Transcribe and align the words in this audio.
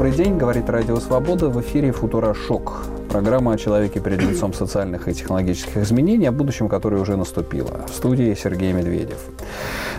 Добрый 0.00 0.16
день, 0.16 0.38
говорит 0.38 0.70
Радио 0.70 0.96
Свобода, 0.96 1.50
в 1.50 1.60
эфире 1.60 1.92
«Футура 1.92 2.32
Шок». 2.32 2.86
Программа 3.10 3.52
о 3.52 3.58
человеке 3.58 4.00
перед 4.00 4.22
лицом 4.22 4.54
социальных 4.54 5.08
и 5.08 5.12
технологических 5.12 5.76
изменений, 5.76 6.24
о 6.24 6.32
будущем, 6.32 6.70
которое 6.70 7.02
уже 7.02 7.18
наступило. 7.18 7.84
В 7.86 7.92
студии 7.92 8.32
Сергей 8.32 8.72
Медведев. 8.72 9.18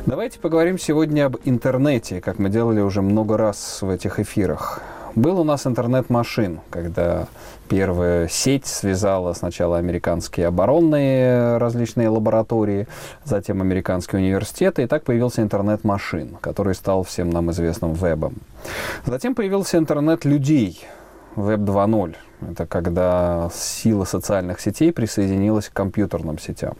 Давайте 0.08 0.40
поговорим 0.40 0.80
сегодня 0.80 1.28
об 1.28 1.38
интернете, 1.46 2.20
как 2.20 2.40
мы 2.40 2.50
делали 2.50 2.82
уже 2.82 3.04
много 3.04 3.38
раз 3.38 3.84
в 3.84 3.92
этих 3.92 4.20
эфирах. 4.20 4.82
Был 5.16 5.42
у 5.42 5.44
нас 5.44 5.68
интернет-машин, 5.68 6.62
когда 6.70 7.28
первая 7.68 8.30
сеть 8.30 8.66
связала 8.66 9.34
сначала 9.34 9.78
американские 9.78 10.48
оборонные 10.48 11.58
различные 11.58 12.08
лаборатории, 12.08 12.88
затем 13.26 13.62
американские 13.62 14.22
университеты, 14.22 14.84
и 14.84 14.88
так 14.88 15.04
появился 15.04 15.42
интернет-машин, 15.42 16.38
который 16.40 16.76
стал 16.76 17.04
всем 17.04 17.30
нам 17.30 17.52
известным 17.52 17.94
вебом. 17.94 18.36
Затем 19.06 19.36
появился 19.36 19.78
интернет 19.78 20.24
людей, 20.24 20.82
веб 21.36 21.60
2.0. 21.60 22.16
Это 22.52 22.66
когда 22.66 23.50
сила 23.54 24.06
социальных 24.06 24.62
сетей 24.62 24.94
присоединилась 24.94 25.68
к 25.68 25.74
компьютерным 25.74 26.40
сетям. 26.40 26.76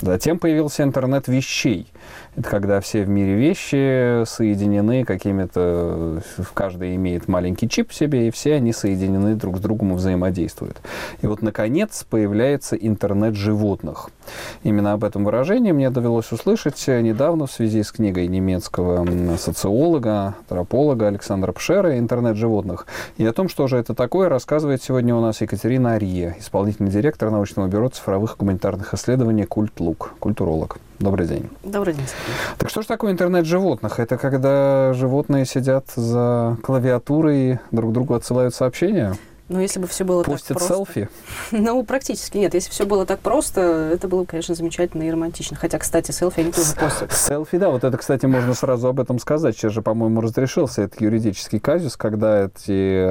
Затем 0.00 0.38
появился 0.38 0.82
интернет 0.82 1.26
вещей. 1.26 1.86
Это 2.36 2.50
когда 2.50 2.80
все 2.80 3.04
в 3.04 3.08
мире 3.08 3.34
вещи 3.34 4.24
соединены 4.24 5.04
какими-то... 5.04 6.22
Каждый 6.52 6.94
имеет 6.96 7.28
маленький 7.28 7.68
чип 7.68 7.90
в 7.90 7.94
себе, 7.94 8.28
и 8.28 8.30
все 8.30 8.54
они 8.54 8.72
соединены 8.72 9.36
друг 9.36 9.56
с 9.56 9.60
другом 9.60 9.92
и 9.92 9.96
взаимодействуют. 9.96 10.82
И 11.22 11.26
вот, 11.26 11.40
наконец, 11.40 12.04
появляется 12.08 12.76
интернет 12.76 13.36
животных. 13.36 14.10
Именно 14.62 14.92
об 14.92 15.04
этом 15.04 15.24
выражении 15.24 15.72
мне 15.72 15.90
довелось 15.90 16.32
услышать 16.32 16.82
недавно 16.86 17.46
в 17.46 17.52
связи 17.52 17.82
с 17.82 17.92
книгой 17.92 18.26
немецкого 18.26 19.06
социолога, 19.36 20.34
антрополога 20.40 21.08
Александра 21.08 21.52
Пшера 21.52 21.98
«Интернет 21.98 22.36
животных». 22.36 22.86
И 23.16 23.26
о 23.26 23.32
том, 23.32 23.48
что 23.48 23.66
же 23.66 23.76
это 23.76 23.94
такое, 23.94 24.28
рассказывает 24.28 24.82
сегодня 24.82 25.14
у 25.14 25.20
нас 25.20 25.40
Екатерина 25.40 25.94
Арье, 25.94 26.36
исполнительный 26.38 26.90
директор 26.90 27.30
научного 27.30 27.66
бюро 27.66 27.88
цифровых 27.88 28.36
гуманитарных 28.38 28.94
исследований 28.94 29.44
«Культлук», 29.44 30.14
культуролог. 30.18 30.78
Добрый 30.98 31.26
день. 31.26 31.50
Добрый 31.62 31.92
день. 31.92 32.06
Так 32.56 32.70
что 32.70 32.80
же 32.80 32.88
такое 32.88 33.12
интернет 33.12 33.44
животных? 33.44 34.00
Это 34.00 34.16
когда 34.16 34.94
животные 34.94 35.44
сидят 35.44 35.86
за 35.94 36.56
клавиатурой, 36.62 37.58
друг 37.70 37.92
другу 37.92 38.14
отсылают 38.14 38.54
сообщения? 38.54 39.14
Ну, 39.48 39.60
если 39.60 39.78
бы 39.78 39.86
все 39.86 40.04
было 40.04 40.24
Постят 40.24 40.48
так 40.48 40.58
просто... 40.58 40.74
селфи? 40.74 41.08
Ну, 41.52 41.82
практически 41.84 42.38
нет. 42.38 42.54
Если 42.54 42.70
все 42.70 42.84
было 42.84 43.06
так 43.06 43.20
просто, 43.20 43.90
это 43.92 44.08
было 44.08 44.22
бы, 44.22 44.26
конечно, 44.26 44.54
замечательно 44.54 45.04
и 45.04 45.10
романтично. 45.10 45.56
Хотя, 45.56 45.78
кстати, 45.78 46.10
селфи 46.10 46.40
они 46.40 46.52
тоже 46.52 46.74
постят. 46.74 47.12
Селфи, 47.12 47.56
да. 47.58 47.70
Вот 47.70 47.84
это, 47.84 47.96
кстати, 47.96 48.26
можно 48.26 48.54
сразу 48.54 48.88
об 48.88 48.98
этом 48.98 49.18
сказать. 49.20 49.56
Сейчас 49.56 49.72
же, 49.72 49.82
по-моему, 49.82 50.20
разрешился 50.20 50.82
этот 50.82 51.00
юридический 51.00 51.60
казус, 51.60 51.96
когда 51.96 52.46
эти 52.46 53.06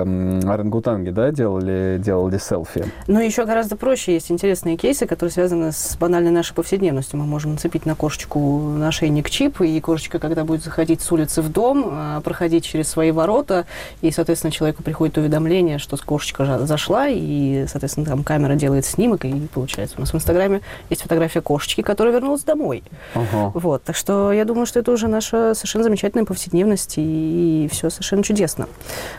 орангутанги, 0.46 1.12
да, 1.12 1.32
делали, 1.32 2.00
делали 2.04 2.38
селфи. 2.38 2.86
Ну, 3.08 3.20
еще 3.22 3.46
гораздо 3.46 3.78
проще. 3.78 4.14
Есть 4.14 4.30
интересные 4.30 4.76
кейсы, 4.76 5.06
которые 5.06 5.32
связаны 5.32 5.72
с 5.72 5.96
банальной 5.98 6.32
нашей 6.32 6.54
повседневностью. 6.54 7.18
Мы 7.18 7.26
можем 7.26 7.54
нацепить 7.54 7.86
на 7.86 7.96
кошечку 7.96 8.60
на 8.60 8.90
ошейник 8.90 9.30
чип, 9.30 9.62
и 9.62 9.80
кошечка, 9.80 10.20
когда 10.20 10.44
будет 10.44 10.64
заходить 10.64 11.02
с 11.02 11.12
улицы 11.12 11.42
в 11.42 11.50
дом, 11.52 11.88
а, 11.90 12.22
проходить 12.22 12.66
через 12.66 12.90
свои 12.90 13.12
ворота, 13.12 13.66
и, 14.02 14.12
соответственно, 14.12 14.52
человеку 14.52 14.84
приходит 14.84 15.18
уведомление, 15.18 15.78
что 15.78 15.96
с 15.96 16.02
кошечкой 16.02 16.25
кошечка 16.34 16.66
зашла, 16.66 17.08
и, 17.10 17.66
соответственно, 17.68 18.06
там 18.06 18.24
камера 18.24 18.56
делает 18.56 18.86
снимок, 18.86 19.26
и 19.26 19.48
получается 19.54 19.96
у 19.98 20.02
нас 20.02 20.12
в 20.12 20.16
Инстаграме 20.16 20.62
есть 20.90 21.02
фотография 21.02 21.42
кошечки, 21.42 21.82
которая 21.82 22.14
вернулась 22.14 22.44
домой. 22.44 22.84
Ага. 23.14 23.52
Вот, 23.54 23.84
так 23.84 23.96
что 23.96 24.32
я 24.32 24.46
думаю, 24.46 24.66
что 24.66 24.80
это 24.80 24.92
уже 24.92 25.08
наша 25.08 25.54
совершенно 25.54 25.84
замечательная 25.84 26.26
повседневность, 26.26 26.96
и, 26.98 27.70
все 27.72 27.90
совершенно 27.90 28.24
чудесно. 28.24 28.68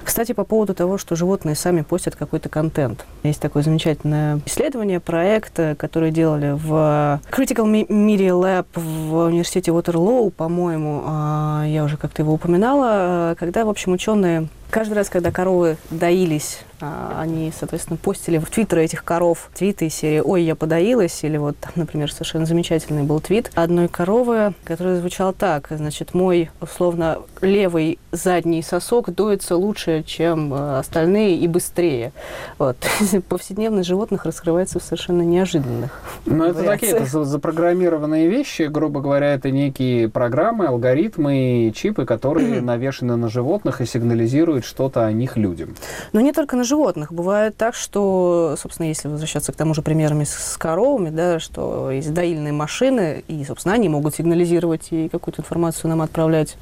Кстати, 0.04 0.32
по 0.32 0.44
поводу 0.44 0.74
того, 0.74 0.98
что 0.98 1.16
животные 1.16 1.54
сами 1.54 1.82
постят 1.82 2.16
какой-то 2.16 2.48
контент. 2.48 3.04
Есть 3.22 3.40
такое 3.40 3.62
замечательное 3.62 4.40
исследование, 4.46 5.00
проект, 5.00 5.58
который 5.78 6.10
делали 6.10 6.52
в 6.52 7.20
Critical 7.30 7.66
Media 7.88 8.30
Lab 8.30 8.66
в 8.74 9.26
университете 9.26 9.70
Waterloo, 9.70 10.30
по-моему, 10.30 11.02
а, 11.04 11.64
я 11.66 11.84
уже 11.84 11.96
как-то 11.96 12.22
его 12.22 12.32
упоминала, 12.32 13.34
когда, 13.38 13.64
в 13.64 13.68
общем, 13.68 13.92
ученые 13.92 14.48
Каждый 14.70 14.94
раз, 14.94 15.08
когда 15.08 15.30
коровы 15.30 15.76
доились, 15.90 16.60
а, 16.80 17.20
они, 17.22 17.52
соответственно, 17.58 17.96
постили 17.96 18.38
в 18.38 18.50
твиттеры 18.50 18.84
этих 18.84 19.04
коров 19.04 19.48
твиты 19.54 19.86
из 19.86 19.94
серии 19.94 20.20
«Ой, 20.20 20.42
я 20.42 20.54
подоилась», 20.54 21.24
или 21.24 21.38
вот, 21.38 21.56
например, 21.74 22.12
совершенно 22.12 22.44
замечательный 22.44 23.02
был 23.02 23.20
твит 23.20 23.50
одной 23.54 23.88
коровы, 23.88 24.52
который 24.64 24.98
звучал 24.98 25.32
так, 25.32 25.68
значит, 25.70 26.12
мой, 26.12 26.50
условно, 26.60 27.18
левый 27.40 27.98
задний 28.12 28.62
сосок 28.62 29.14
доится 29.14 29.56
лучше, 29.56 30.02
чем 30.06 30.52
а, 30.52 30.80
остальные 30.80 31.36
и 31.36 31.48
быстрее. 31.48 32.12
Вот. 32.58 32.76
Повседневность 33.28 33.88
животных 33.88 34.26
раскрывается 34.26 34.78
в 34.78 34.82
совершенно 34.82 35.22
неожиданных 35.22 36.02
Ну, 36.26 36.44
это 36.44 36.62
такие 36.62 36.92
это 36.92 37.24
запрограммированные 37.24 38.28
вещи, 38.28 38.62
грубо 38.62 39.00
говоря, 39.00 39.32
это 39.32 39.50
некие 39.50 40.08
программы, 40.08 40.66
алгоритмы, 40.66 41.72
чипы, 41.74 42.04
которые 42.04 42.60
навешаны 42.60 43.16
на 43.16 43.28
животных 43.28 43.80
и 43.80 43.86
сигнализируют 43.86 44.55
транслирует 44.56 44.64
что-то 44.64 45.06
о 45.06 45.12
них 45.12 45.36
людям. 45.36 45.74
Но 46.12 46.20
не 46.20 46.32
только 46.32 46.56
на 46.56 46.64
животных. 46.64 47.12
Бывает 47.12 47.56
так, 47.56 47.74
что, 47.74 48.56
собственно, 48.58 48.88
если 48.88 49.08
возвращаться 49.08 49.52
к 49.52 49.56
тому 49.56 49.74
же 49.74 49.82
примерами 49.82 50.24
с 50.24 50.56
коровами, 50.58 51.10
да, 51.10 51.38
что 51.38 51.90
есть 51.90 52.12
доильные 52.12 52.52
машины, 52.52 53.22
и, 53.28 53.44
собственно, 53.44 53.74
они 53.74 53.88
могут 53.88 54.14
сигнализировать 54.14 54.88
и 54.90 55.08
какую-то 55.08 55.42
информацию 55.42 55.90
нам 55.90 56.02
отправлять. 56.02 56.56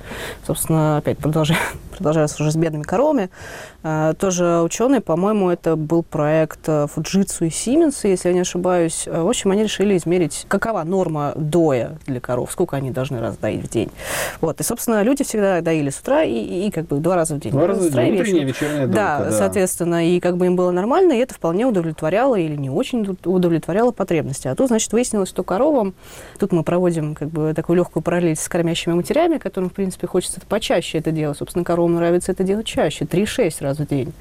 Собственно, 0.47 0.99
опять 0.99 1.19
продолжая, 1.19 1.59
продолжая 1.97 2.25
уже 2.25 2.51
с 2.51 2.57
бедными 2.57 2.83
коровами, 2.83 3.31
тоже 4.19 4.63
ученые, 4.63 5.01
по-моему, 5.01 5.51
это 5.51 5.77
был 5.77 6.03
проект 6.03 6.69
э, 6.69 6.87
Fujitsu 6.95 7.47
и 7.47 7.49
Siemens, 7.49 7.99
если 8.05 8.29
я 8.29 8.35
не 8.35 8.41
ошибаюсь. 8.41 9.07
В 9.07 9.29
общем, 9.29 9.51
они 9.51 9.63
решили 9.63 9.97
измерить, 9.97 10.47
какова 10.49 10.85
норма 10.85 11.33
доя 11.37 11.99
для 12.07 12.21
коров, 12.21 12.51
сколько 12.51 12.77
они 12.77 12.91
должны 12.91 13.21
раз 13.21 13.37
доить 13.37 13.63
в 13.63 13.69
день. 13.69 13.91
Вот. 14.41 14.61
И, 14.61 14.63
собственно, 14.63 15.03
люди 15.03 15.23
всегда 15.23 15.61
доили 15.61 15.91
с 15.91 16.01
утра 16.01 16.23
и, 16.23 16.67
и, 16.67 16.71
как 16.71 16.87
бы 16.87 16.97
два 16.97 17.17
раза 17.17 17.35
в 17.35 17.41
день. 17.41 17.53
Два 17.53 17.67
раза 17.67 17.91
в 17.91 17.93
день, 17.93 18.21
утренняя, 18.21 18.45
вечерняя 18.45 18.87
да, 18.87 19.25
да, 19.25 19.33
соответственно, 19.33 20.09
и 20.09 20.19
как 20.21 20.37
бы 20.37 20.47
им 20.47 20.57
было 20.57 20.71
нормально, 20.71 21.13
и 21.13 21.19
это 21.19 21.35
вполне 21.35 21.67
удовлетворяло 21.67 22.37
или 22.37 22.57
не 22.57 22.71
очень 22.71 23.07
удовлетворяло 23.25 23.91
потребности. 23.91 24.49
А 24.49 24.55
тут, 24.55 24.69
значит, 24.69 24.93
выяснилось, 24.93 25.29
что 25.29 25.43
коровам, 25.43 25.95
тут 26.39 26.53
мы 26.53 26.63
проводим 26.63 27.15
как 27.15 27.29
бы 27.29 27.53
такую 27.55 27.77
легкую 27.77 28.03
параллель 28.03 28.37
с 28.37 28.49
кормящими 28.49 28.95
матерями, 28.95 29.39
которым, 29.39 29.71
в 29.71 29.75
принципе, 29.75 30.07
хочется 30.07 30.41
почаще 30.49 30.99
это 30.99 31.11
делать. 31.11 31.39
Собственно, 31.39 31.65
коровам 31.65 31.95
нравится 31.95 32.33
это 32.33 32.45
делать 32.45 32.67
чаще, 32.67 33.05
3-6 33.05 33.57
раз 33.61 33.74
в 33.79 33.87
день. 33.87 34.13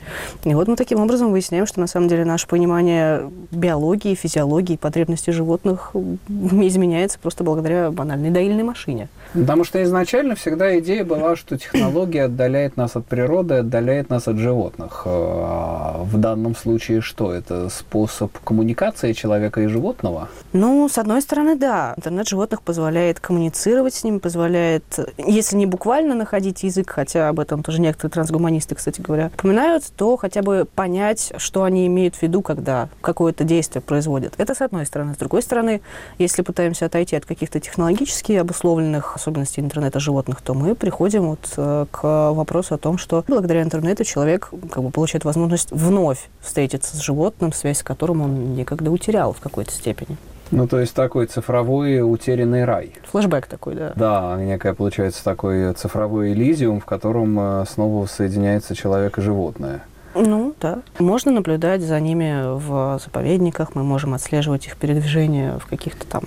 И 0.43 0.53
вот 0.53 0.67
мы 0.67 0.75
таким 0.75 0.99
образом 0.99 1.31
выясняем, 1.31 1.65
что 1.65 1.79
на 1.79 1.87
самом 1.87 2.07
деле 2.07 2.25
наше 2.25 2.47
понимание 2.47 3.29
биологии, 3.51 4.15
физиологии, 4.15 4.75
потребностей 4.75 5.31
животных 5.31 5.91
изменяется 6.27 7.19
просто 7.19 7.43
благодаря 7.43 7.91
банальной 7.91 8.29
доильной 8.29 8.63
машине. 8.63 9.09
Потому 9.33 9.63
что 9.63 9.83
изначально 9.83 10.35
всегда 10.35 10.77
идея 10.79 11.03
была, 11.03 11.35
что 11.35 11.57
технология 11.57 12.25
отдаляет 12.25 12.77
нас 12.77 12.95
от 12.95 13.05
природы, 13.05 13.55
отдаляет 13.55 14.09
нас 14.09 14.27
от 14.27 14.37
животных. 14.37 15.03
А 15.05 16.03
в 16.03 16.17
данном 16.17 16.55
случае 16.55 17.01
что? 17.01 17.33
Это 17.33 17.69
способ 17.69 18.37
коммуникации 18.39 19.13
человека 19.13 19.61
и 19.61 19.67
животного? 19.67 20.29
Ну, 20.53 20.87
с 20.87 20.97
одной 20.97 21.21
стороны, 21.21 21.55
да. 21.55 21.93
Интернет 21.97 22.27
животных 22.27 22.61
позволяет 22.61 23.19
коммуницировать 23.19 23.95
с 23.95 24.03
ними, 24.03 24.19
позволяет, 24.19 24.83
если 25.17 25.55
не 25.55 25.65
буквально 25.65 26.15
находить 26.15 26.63
язык, 26.63 26.89
хотя 26.89 27.29
об 27.29 27.39
этом 27.39 27.63
тоже 27.63 27.81
некоторые 27.81 28.11
трансгуманисты, 28.11 28.75
кстати 28.75 29.01
говоря, 29.01 29.31
упоминают, 29.33 29.83
то 29.95 30.15
хотя 30.17 30.41
бы 30.41 30.65
понять, 30.75 31.33
что 31.37 31.63
они 31.63 31.87
имеют 31.87 32.15
в 32.15 32.21
виду, 32.21 32.41
когда 32.41 32.89
какое-то 33.01 33.43
действие 33.43 33.81
производят. 33.81 34.33
Это 34.37 34.53
с 34.53 34.61
одной 34.61 34.85
стороны. 34.85 35.15
С 35.15 35.17
другой 35.17 35.41
стороны, 35.41 35.81
если 36.19 36.41
пытаемся 36.41 36.85
отойти 36.85 37.15
от 37.15 37.25
каких-то 37.25 37.59
технологически 37.59 38.33
обусловленных 38.33 39.17
особенностей 39.23 39.61
интернета 39.61 39.99
животных, 39.99 40.41
то 40.41 40.53
мы 40.53 40.75
приходим 40.75 41.29
вот 41.29 41.53
э, 41.57 41.85
к 41.91 42.31
вопросу 42.31 42.75
о 42.75 42.77
том, 42.77 42.97
что 42.97 43.23
благодаря 43.27 43.63
интернету 43.63 44.03
человек 44.03 44.51
как 44.69 44.83
бы 44.83 44.89
получает 44.91 45.23
возможность 45.23 45.71
вновь 45.71 46.29
встретиться 46.41 46.97
с 46.97 46.99
животным, 46.99 47.53
связь 47.53 47.79
с 47.79 47.83
которым 47.83 48.21
он 48.21 48.55
некогда 48.55 48.91
утерял 48.91 49.33
в 49.33 49.39
какой-то 49.39 49.71
степени. 49.71 50.17
Ну, 50.51 50.67
то 50.67 50.79
есть 50.79 50.93
такой 50.93 51.25
цифровой 51.25 52.01
утерянный 52.01 52.65
рай. 52.65 52.93
Флэшбэк 53.11 53.47
такой, 53.47 53.75
да. 53.75 53.93
Да, 53.95 54.37
некая 54.39 54.73
получается 54.73 55.23
такой 55.23 55.73
цифровой 55.73 56.33
элизиум, 56.33 56.79
в 56.79 56.85
котором 56.85 57.39
э, 57.39 57.65
снова 57.67 58.05
соединяется 58.05 58.75
человек 58.75 59.17
и 59.17 59.21
животное. 59.21 59.83
Ну, 60.15 60.53
да. 60.61 60.79
Можно 60.99 61.31
наблюдать 61.31 61.81
за 61.81 61.99
ними 61.99 62.57
в 62.57 62.99
заповедниках, 63.03 63.75
мы 63.75 63.83
можем 63.83 64.13
отслеживать 64.13 64.67
их 64.67 64.77
передвижение 64.77 65.59
в 65.59 65.65
каких-то 65.65 66.05
там, 66.05 66.23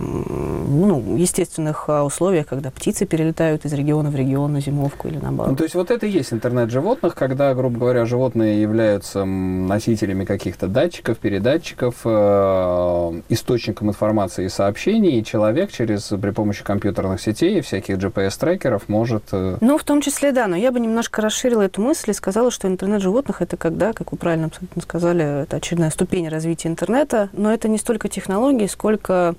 ну, 0.68 1.16
естественных 1.16 1.88
а, 1.88 2.04
условиях, 2.04 2.46
когда 2.46 2.70
птицы 2.70 3.06
перелетают 3.06 3.64
из 3.64 3.72
региона 3.72 4.10
в 4.10 4.16
регион 4.16 4.52
на 4.52 4.60
зимовку 4.60 5.08
или 5.08 5.18
наоборот. 5.18 5.52
Ну, 5.52 5.56
то 5.56 5.64
есть 5.64 5.74
вот 5.74 5.90
это 5.90 6.06
и 6.06 6.10
есть 6.10 6.32
интернет 6.32 6.70
животных, 6.70 7.14
когда, 7.14 7.54
грубо 7.54 7.78
говоря, 7.78 8.06
животные 8.06 8.60
являются 8.60 9.24
носителями 9.24 10.24
каких-то 10.24 10.66
датчиков, 10.66 11.18
передатчиков, 11.18 11.94
э, 12.04 13.20
источником 13.28 13.88
информации 13.88 14.46
и 14.46 14.48
сообщений, 14.48 15.20
и 15.20 15.24
человек 15.24 15.70
через 15.70 16.12
при 16.20 16.30
помощи 16.30 16.64
компьютерных 16.64 17.20
сетей 17.20 17.58
и 17.58 17.60
всяких 17.60 17.98
GPS-трекеров 17.98 18.88
может... 18.88 19.24
Э, 19.32 19.58
ну, 19.60 19.78
в 19.78 19.84
том 19.84 20.00
числе, 20.00 20.32
да, 20.32 20.46
но 20.46 20.56
я 20.56 20.72
бы 20.72 20.80
немножко 20.80 21.22
расширила 21.22 21.62
эту 21.62 21.80
мысль 21.80 22.10
и 22.10 22.14
сказала, 22.14 22.50
что 22.50 22.68
интернет 22.68 23.02
животных 23.02 23.42
это 23.42 23.56
когда, 23.76 23.92
как 23.92 24.10
вы 24.10 24.16
правильно 24.16 24.46
абсолютно 24.46 24.80
сказали, 24.80 25.42
это 25.42 25.58
очередная 25.58 25.90
ступень 25.90 26.28
развития 26.28 26.68
интернета, 26.68 27.28
но 27.34 27.52
это 27.52 27.68
не 27.68 27.76
столько 27.76 28.08
технологии, 28.08 28.66
сколько 28.68 29.34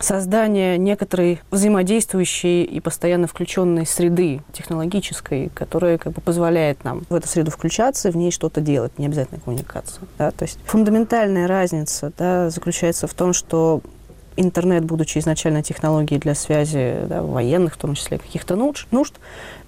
создание 0.00 0.76
некоторой 0.76 1.40
взаимодействующей 1.52 2.64
и 2.64 2.80
постоянно 2.80 3.28
включенной 3.28 3.86
среды 3.86 4.40
технологической, 4.52 5.52
которая 5.54 5.98
как 5.98 6.14
бы 6.14 6.20
позволяет 6.20 6.82
нам 6.82 7.04
в 7.08 7.14
эту 7.14 7.28
среду 7.28 7.52
включаться, 7.52 8.10
в 8.10 8.16
ней 8.16 8.32
что-то 8.32 8.60
делать, 8.60 8.98
не 8.98 9.06
обязательно 9.06 9.38
коммуникацию. 9.38 10.08
Да? 10.18 10.32
То 10.32 10.46
есть 10.46 10.58
фундаментальная 10.64 11.46
разница 11.46 12.12
да, 12.18 12.50
заключается 12.50 13.06
в 13.06 13.14
том, 13.14 13.32
что 13.32 13.82
интернет, 14.36 14.84
будучи 14.84 15.18
изначально 15.18 15.62
технологией 15.62 16.20
для 16.20 16.34
связи 16.34 16.96
да, 17.06 17.22
военных, 17.22 17.74
в 17.74 17.76
том 17.76 17.94
числе 17.94 18.18
каких-то 18.18 18.56
нужд, 18.56 18.88
нужд 18.90 19.14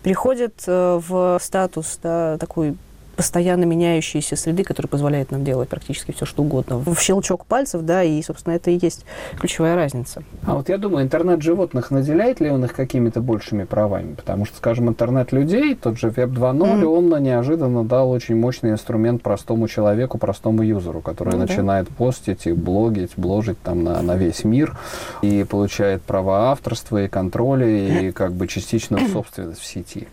переходит 0.03 0.65
э, 0.67 1.01
в 1.07 1.39
статус 1.41 2.01
да, 2.03 2.37
такой 2.39 2.75
постоянно 3.17 3.65
меняющиеся 3.65 4.37
среды, 4.37 4.63
которые 4.63 4.89
позволяют 4.89 5.31
нам 5.31 5.45
делать 5.45 5.69
практически 5.69 6.13
все, 6.13 6.27
что 6.27 6.43
угодно. 6.43 6.79
В 6.79 7.01
щелчок 7.01 7.47
пальцев, 7.47 7.83
да, 7.83 8.03
и, 8.03 8.23
собственно, 8.23 8.55
это 8.55 8.71
и 8.71 8.79
есть 8.81 9.05
ключевая 9.39 9.75
разница. 9.75 10.23
А 10.45 10.55
вот 10.55 10.69
я 10.69 10.79
думаю, 10.79 11.05
интернет 11.05 11.43
животных 11.43 11.91
наделяет 11.91 12.41
ли 12.41 12.51
он 12.51 12.65
их 12.65 12.75
какими-то 12.75 13.21
большими 13.21 13.65
правами? 13.65 14.15
Потому 14.15 14.45
что, 14.45 14.59
скажем, 14.59 14.89
интернет 14.89 15.33
людей, 15.33 15.75
тот 15.75 15.99
же 15.99 16.09
Web 16.09 16.35
2.0, 16.35 16.83
mm. 16.83 16.85
он 16.85 17.23
неожиданно 17.23 17.85
дал 17.85 18.11
очень 18.11 18.37
мощный 18.37 18.71
инструмент 18.71 19.23
простому 19.23 19.67
человеку, 19.67 20.19
простому 20.19 20.63
юзеру, 20.63 21.01
который 21.01 21.35
ну, 21.35 21.41
начинает 21.41 21.87
да. 21.89 21.95
постить 21.97 22.47
и 22.47 22.53
блогить, 22.53 23.13
бложить 23.17 23.61
там 23.63 23.83
на, 23.83 24.03
на 24.03 24.17
весь 24.17 24.45
мир 24.45 24.77
и 25.23 25.45
получает 25.45 26.03
права 26.03 26.51
авторства 26.51 27.05
и 27.05 27.09
контроля 27.09 27.67
и 27.67 28.13
как 28.13 28.33
бы 28.33 28.47
частичную 28.47 29.09
собственность 29.09 29.61
в 29.61 29.65
сети. 29.65 30.07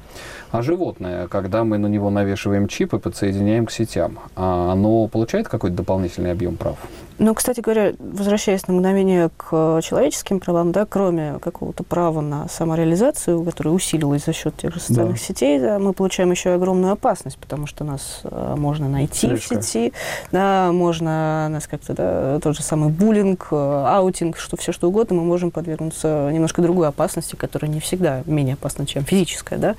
А 0.52 0.62
животное, 0.62 1.28
когда 1.28 1.64
мы 1.64 1.80
на 1.80 1.88
него 1.88 2.12
навешиваем 2.12 2.68
чип 2.68 2.93
подсоединяем 3.00 3.66
к 3.66 3.72
сетям, 3.72 4.20
а 4.36 4.72
оно 4.72 5.08
получает 5.08 5.48
какой-то 5.48 5.78
дополнительный 5.78 6.32
объем 6.32 6.58
прав? 6.58 6.78
Ну, 7.24 7.34
кстати 7.34 7.62
говоря, 7.62 7.94
возвращаясь 8.00 8.68
на 8.68 8.74
мгновение 8.74 9.30
к 9.38 9.80
человеческим 9.82 10.42
правам, 10.42 10.74
да, 10.74 10.86
кроме 10.86 11.40
какого-то 11.40 11.82
права 11.84 12.20
на 12.20 12.50
самореализацию, 12.50 13.42
которое 13.46 13.70
усилилось 13.70 14.26
за 14.26 14.34
счет 14.34 14.58
тех 14.58 14.74
же 14.74 14.82
социальных 14.82 15.16
да. 15.16 15.24
сетей, 15.24 15.58
да, 15.58 15.80
мы 15.80 15.94
получаем 15.94 16.32
еще 16.32 16.50
и 16.50 16.52
огромную 16.52 16.92
опасность, 16.92 17.38
потому 17.38 17.66
что 17.66 17.86
нас 17.86 18.20
э, 18.26 18.56
можно 18.58 18.90
найти 18.90 19.28
Слишком. 19.28 19.62
в 19.62 19.64
сети, 19.64 19.94
да, 20.34 20.74
можно 20.74 21.48
нас 21.50 21.66
как-то, 21.66 21.94
да, 21.94 22.40
тот 22.42 22.58
же 22.58 22.62
самый 22.62 22.90
буллинг, 22.90 23.48
э, 23.52 23.56
аутинг, 23.56 24.38
что 24.38 24.58
все 24.58 24.74
что 24.74 24.90
угодно, 24.90 25.16
мы 25.16 25.24
можем 25.24 25.50
подвергнуться 25.50 26.30
немножко 26.30 26.62
другой 26.62 26.90
опасности, 26.90 27.38
которая 27.38 27.72
не 27.72 27.80
всегда 27.80 28.24
менее 28.26 28.56
опасна, 28.56 28.86
чем 28.86 29.06
физическая, 29.06 29.58
да. 29.58 29.76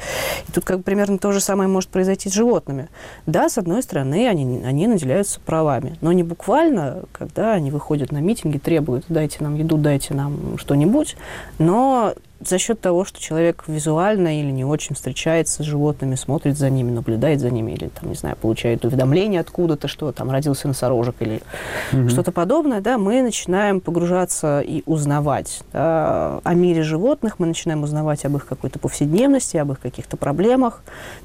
И 0.48 0.52
тут 0.52 0.64
как 0.64 0.78
бы 0.78 0.82
примерно 0.82 1.18
то 1.18 1.30
же 1.30 1.40
самое 1.40 1.68
может 1.68 1.90
произойти 1.90 2.30
с 2.30 2.32
животными. 2.32 2.88
Да, 3.26 3.50
с 3.50 3.58
одной 3.58 3.82
стороны, 3.82 4.28
они, 4.28 4.62
они 4.64 4.86
наделяются 4.86 5.40
правами, 5.40 5.98
но 6.00 6.10
не 6.12 6.22
буквально, 6.22 7.02
когда 7.34 7.54
они 7.54 7.70
выходят 7.70 8.12
на 8.12 8.18
митинги, 8.18 8.58
требуют, 8.58 9.06
дайте 9.08 9.38
нам 9.40 9.56
еду, 9.56 9.76
дайте 9.76 10.14
нам 10.14 10.56
что-нибудь, 10.56 11.16
но 11.58 12.14
за 12.48 12.58
счет 12.58 12.80
того, 12.80 13.04
что 13.04 13.20
человек 13.20 13.64
визуально 13.66 14.40
или 14.40 14.50
не 14.50 14.64
очень 14.64 14.94
встречается 14.94 15.62
с 15.62 15.66
животными, 15.66 16.14
смотрит 16.14 16.56
за 16.56 16.70
ними, 16.70 16.90
наблюдает 16.90 17.40
за 17.40 17.50
ними, 17.50 17.72
или, 17.72 17.88
там, 17.88 18.10
не 18.10 18.14
знаю, 18.14 18.36
получает 18.36 18.84
уведомление 18.84 19.40
откуда-то, 19.40 19.88
что 19.88 20.12
там 20.12 20.30
родился 20.30 20.68
носорожек 20.68 21.16
или 21.20 21.40
угу. 21.92 22.08
что-то 22.08 22.32
подобное, 22.32 22.80
да, 22.80 22.98
мы 22.98 23.22
начинаем 23.22 23.80
погружаться 23.80 24.60
и 24.60 24.82
узнавать 24.86 25.62
да, 25.72 26.40
о 26.44 26.54
мире 26.54 26.82
животных, 26.82 27.38
мы 27.38 27.46
начинаем 27.46 27.82
узнавать 27.82 28.24
об 28.24 28.36
их 28.36 28.46
какой-то 28.46 28.78
повседневности, 28.78 29.56
об 29.56 29.72
их 29.72 29.80
каких-то 29.80 30.16
проблемах, 30.16 30.82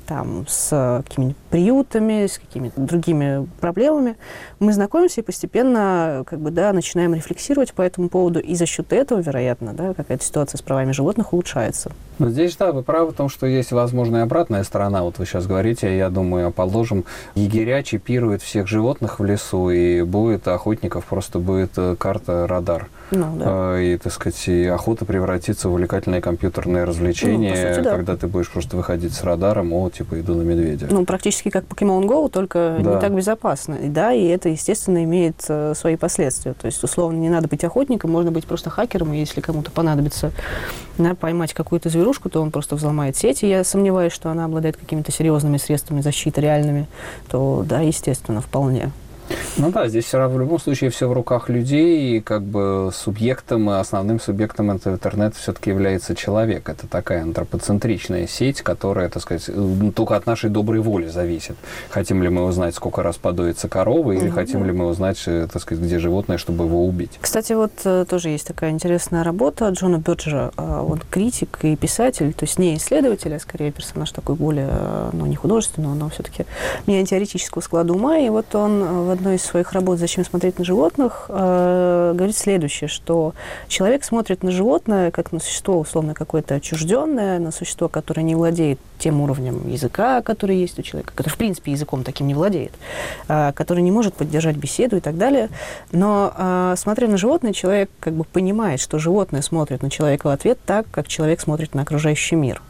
там, 0.07 0.45
с 0.47 1.03
какими-нибудь 1.07 1.37
приютами, 1.49 2.27
с 2.27 2.39
какими-то 2.39 2.79
другими 2.79 3.47
проблемами. 3.59 4.17
Мы 4.59 4.73
знакомимся 4.73 5.21
и 5.21 5.23
постепенно, 5.23 6.23
как 6.25 6.39
бы, 6.39 6.51
да, 6.51 6.73
начинаем 6.73 7.13
рефлексировать 7.13 7.73
по 7.73 7.81
этому 7.81 8.09
поводу, 8.09 8.39
и 8.39 8.55
за 8.55 8.65
счет 8.65 8.93
этого, 8.93 9.19
вероятно, 9.19 9.73
да, 9.73 9.93
какая-то 9.93 10.23
ситуация 10.23 10.57
с 10.57 10.61
правами 10.61 10.91
животных 10.91 11.08
животных 11.09 11.33
улучшается. 11.33 11.91
Но 12.19 12.29
здесь, 12.29 12.55
да, 12.57 12.71
вы 12.71 12.83
правы 12.83 13.11
в 13.11 13.15
том, 13.15 13.29
что 13.29 13.47
есть, 13.47 13.71
возможно, 13.71 14.17
и 14.17 14.19
обратная 14.19 14.63
сторона. 14.63 15.01
Вот 15.01 15.17
вы 15.17 15.25
сейчас 15.25 15.47
говорите, 15.47 15.97
я 15.97 16.09
думаю, 16.09 16.51
положим, 16.51 17.05
егеря 17.33 17.81
чипируют 17.81 18.41
всех 18.41 18.67
животных 18.67 19.19
в 19.19 19.25
лесу, 19.25 19.71
и 19.71 20.03
будет 20.03 20.47
охотников, 20.47 21.05
просто 21.05 21.39
будет 21.39 21.71
э, 21.77 21.95
карта, 21.97 22.45
радар. 22.45 22.89
Ну, 23.11 23.35
да. 23.37 23.75
Э, 23.77 23.83
и, 23.83 23.97
так 23.97 24.13
сказать, 24.13 24.47
и 24.47 24.65
охота 24.65 25.05
превратится 25.05 25.69
в 25.69 25.73
увлекательное 25.73 26.21
компьютерное 26.21 26.85
развлечение, 26.85 27.51
ну, 27.51 27.75
сути, 27.75 27.83
да. 27.83 27.91
когда 27.91 28.15
ты 28.15 28.27
будешь 28.27 28.49
просто 28.49 28.77
выходить 28.77 29.13
с 29.13 29.23
радаром, 29.23 29.73
о, 29.73 29.89
типа, 29.89 30.19
иду 30.19 30.35
на 30.35 30.43
медведя. 30.43 30.87
Ну, 30.89 31.05
практически 31.05 31.49
как 31.49 31.65
Pokemon 31.65 32.05
Go, 32.05 32.29
только 32.29 32.77
да. 32.79 32.95
не 32.95 33.01
так 33.01 33.15
безопасно. 33.15 33.75
И, 33.75 33.87
да, 33.87 34.13
и 34.13 34.25
это, 34.25 34.49
естественно, 34.49 35.03
имеет 35.03 35.43
э, 35.47 35.73
свои 35.75 35.95
последствия. 35.95 36.53
То 36.53 36.67
есть, 36.67 36.83
условно, 36.83 37.17
не 37.17 37.29
надо 37.29 37.47
быть 37.47 37.63
охотником, 37.63 38.11
можно 38.11 38.31
быть 38.31 38.45
просто 38.45 38.69
хакером, 38.69 39.13
и 39.13 39.19
если 39.19 39.41
кому-то 39.41 39.71
понадобится 39.71 40.31
да, 40.97 41.15
поймать 41.15 41.53
какую-то 41.53 41.89
зверушку, 41.89 42.29
то 42.29 42.41
он 42.41 42.51
просто 42.51 42.75
взломает 42.75 43.17
сети. 43.17 43.45
Я 43.45 43.63
сомневаюсь, 43.63 44.13
что 44.13 44.29
она 44.29 44.45
обладает 44.45 44.77
какими-то 44.77 45.11
серьезными 45.11 45.57
средствами 45.57 46.01
защиты 46.01 46.41
реальными. 46.41 46.87
То, 47.29 47.63
да, 47.67 47.81
естественно, 47.81 48.41
вполне. 48.41 48.91
Ну 49.57 49.71
да, 49.71 49.87
здесь 49.87 50.05
все 50.05 50.17
равно 50.17 50.37
в 50.37 50.39
любом 50.39 50.59
случае 50.59 50.89
все 50.89 51.07
в 51.07 51.13
руках 51.13 51.49
людей, 51.49 52.17
и 52.17 52.21
как 52.21 52.43
бы 52.43 52.91
субъектом, 52.93 53.69
основным 53.69 54.19
субъектом 54.19 54.71
этого 54.71 54.93
интернета 54.93 55.37
все-таки 55.37 55.69
является 55.69 56.15
человек. 56.15 56.69
Это 56.69 56.87
такая 56.87 57.23
антропоцентричная 57.23 58.27
сеть, 58.27 58.61
которая, 58.61 59.09
так 59.09 59.21
сказать, 59.21 59.49
ну, 59.53 59.91
только 59.91 60.15
от 60.15 60.25
нашей 60.25 60.49
доброй 60.49 60.79
воли 60.79 61.07
зависит. 61.07 61.55
Хотим 61.89 62.23
ли 62.23 62.29
мы 62.29 62.45
узнать, 62.45 62.75
сколько 62.75 63.03
раз 63.03 63.17
подуется 63.17 63.67
корова, 63.67 64.11
или 64.11 64.27
угу. 64.27 64.35
хотим 64.35 64.65
ли 64.65 64.71
мы 64.71 64.87
узнать, 64.87 65.21
э, 65.25 65.47
так 65.51 65.61
сказать, 65.61 65.83
где 65.83 65.99
животное, 65.99 66.37
чтобы 66.37 66.65
его 66.65 66.85
убить. 66.85 67.17
Кстати, 67.21 67.53
вот 67.53 67.71
э, 67.83 68.05
тоже 68.09 68.29
есть 68.29 68.47
такая 68.47 68.71
интересная 68.71 69.23
работа 69.23 69.69
Джона 69.69 69.97
Бёрджера. 69.97 70.51
А, 70.55 70.83
он 70.83 71.01
критик 71.09 71.59
и 71.63 71.75
писатель, 71.75 72.33
то 72.33 72.45
есть 72.45 72.59
не 72.59 72.75
исследователь, 72.77 73.35
а 73.35 73.39
скорее 73.39 73.71
персонаж 73.71 74.11
такой 74.11 74.35
более, 74.35 74.69
э, 74.71 75.09
ну, 75.13 75.25
не 75.25 75.35
художественного, 75.35 75.93
но 75.95 76.09
все-таки 76.09 76.45
не 76.87 77.05
теоретического 77.05 77.61
склада 77.61 77.93
ума. 77.93 78.17
И 78.17 78.29
вот 78.29 78.53
он 78.55 79.05
в 79.05 79.09
одной 79.19 79.35
из 79.35 79.43
своих 79.43 79.73
работ 79.73 79.99
«Зачем 79.99 80.23
смотреть 80.23 80.59
на 80.59 80.65
животных» 80.65 81.25
э, 81.27 82.13
говорит 82.15 82.37
следующее, 82.37 82.87
что 82.87 83.33
человек 83.67 84.05
смотрит 84.05 84.43
на 84.43 84.51
животное 84.51 85.11
как 85.11 85.33
на 85.33 85.39
существо 85.39 85.77
условно 85.77 86.13
какое-то 86.13 86.55
отчужденное, 86.55 87.37
на 87.39 87.51
существо, 87.51 87.89
которое 87.89 88.21
не 88.21 88.35
владеет 88.35 88.79
тем 88.97 89.21
уровнем 89.21 89.69
языка, 89.69 90.21
который 90.21 90.55
есть 90.55 90.79
у 90.79 90.81
человека, 90.81 91.11
который, 91.13 91.33
в 91.33 91.37
принципе, 91.37 91.73
языком 91.73 92.03
таким 92.03 92.27
не 92.27 92.33
владеет, 92.33 92.71
э, 93.27 93.51
который 93.53 93.83
не 93.83 93.91
может 93.91 94.13
поддержать 94.13 94.55
беседу 94.55 94.97
и 94.97 95.01
так 95.01 95.17
далее. 95.17 95.49
Но, 95.91 96.33
э, 96.35 96.75
смотря 96.77 97.07
на 97.07 97.17
животное, 97.17 97.51
человек 97.51 97.89
как 97.99 98.13
бы 98.13 98.23
понимает, 98.23 98.79
что 98.79 98.99
животное 98.99 99.41
смотрит 99.41 99.83
на 99.83 99.89
человека 99.89 100.27
в 100.27 100.29
ответ 100.29 100.57
так, 100.65 100.85
как 100.91 101.07
человек 101.07 101.41
смотрит 101.41 101.75
на 101.75 101.81
окружающий 101.81 102.35
мир. 102.35 102.61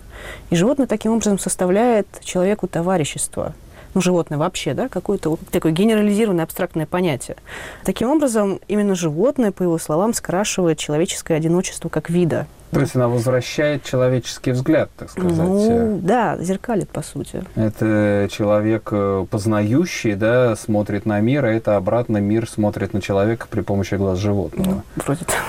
И 0.49 0.55
животное 0.55 0.87
таким 0.87 1.11
образом 1.13 1.37
составляет 1.37 2.07
человеку 2.23 2.67
товарищество, 2.67 3.53
ну, 3.93 4.01
животное 4.01 4.37
вообще, 4.37 4.73
да, 4.73 4.89
какое-то 4.89 5.31
вот 5.31 5.39
такое 5.51 5.71
генерализированное 5.71 6.43
абстрактное 6.43 6.85
понятие. 6.85 7.37
Таким 7.83 8.09
образом, 8.09 8.59
именно 8.67 8.95
животное, 8.95 9.51
по 9.51 9.63
его 9.63 9.77
словам, 9.77 10.13
скрашивает 10.13 10.77
человеческое 10.77 11.35
одиночество 11.35 11.89
как 11.89 12.09
вида. 12.09 12.47
То 12.71 12.81
есть 12.81 12.95
она 12.95 13.07
возвращает 13.07 13.83
человеческий 13.83 14.51
взгляд, 14.51 14.91
так 14.95 15.09
сказать. 15.09 15.35
Ну, 15.35 15.99
да, 16.03 16.37
зеркалит, 16.37 16.89
по 16.89 17.01
сути. 17.01 17.43
Это 17.55 18.27
человек 18.31 18.89
э, 18.91 19.25
познающий, 19.29 20.13
да, 20.13 20.55
смотрит 20.55 21.07
на 21.07 21.19
мир, 21.19 21.45
а 21.45 21.49
это 21.49 21.77
обратно 21.77 22.17
мир 22.17 22.47
смотрит 22.47 22.93
на 22.93 23.01
человека 23.01 23.47
при 23.49 23.61
помощи 23.61 23.95
глаз 23.95 24.19
животного. 24.19 24.83
Ну, 24.95 25.03
вроде 25.03 25.25
того. 25.25 25.39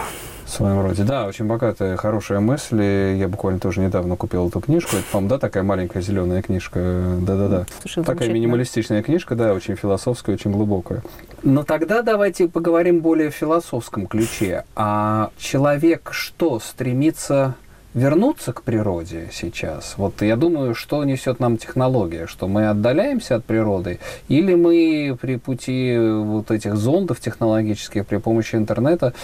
В 0.50 0.52
своем 0.52 0.80
роде. 0.82 1.04
Да, 1.04 1.26
очень 1.26 1.44
богатая, 1.44 1.96
хорошая 1.96 2.40
мысль. 2.40 2.82
Я 2.82 3.28
буквально 3.28 3.60
тоже 3.60 3.80
недавно 3.80 4.16
купил 4.16 4.48
эту 4.48 4.60
книжку. 4.60 4.96
Это, 4.96 5.04
по-моему, 5.12 5.28
да, 5.30 5.38
такая 5.38 5.62
маленькая 5.62 6.02
зеленая 6.02 6.42
книжка. 6.42 7.18
Да-да-да. 7.20 7.66
Такая 8.02 8.30
минималистичная 8.30 9.04
книжка, 9.04 9.36
да, 9.36 9.54
очень 9.54 9.76
философская, 9.76 10.34
очень 10.34 10.50
глубокая. 10.50 11.04
Но 11.44 11.62
тогда 11.62 12.02
давайте 12.02 12.48
поговорим 12.48 12.98
более 13.00 13.30
в 13.30 13.34
философском 13.34 14.08
ключе. 14.08 14.64
А 14.74 15.30
человек 15.38 16.08
что, 16.10 16.58
стремится 16.58 17.54
вернуться 17.94 18.52
к 18.52 18.62
природе 18.62 19.28
сейчас? 19.32 19.94
Вот 19.98 20.20
я 20.20 20.34
думаю, 20.34 20.74
что 20.74 21.04
несет 21.04 21.38
нам 21.38 21.58
технология, 21.58 22.26
что 22.26 22.48
мы 22.48 22.68
отдаляемся 22.68 23.36
от 23.36 23.44
природы, 23.44 24.00
или 24.26 24.56
мы 24.56 25.16
при 25.20 25.36
пути 25.36 25.96
вот 25.96 26.50
этих 26.50 26.74
зондов 26.74 27.20
технологических 27.20 28.04
при 28.04 28.16
помощи 28.16 28.56
интернета 28.56 29.14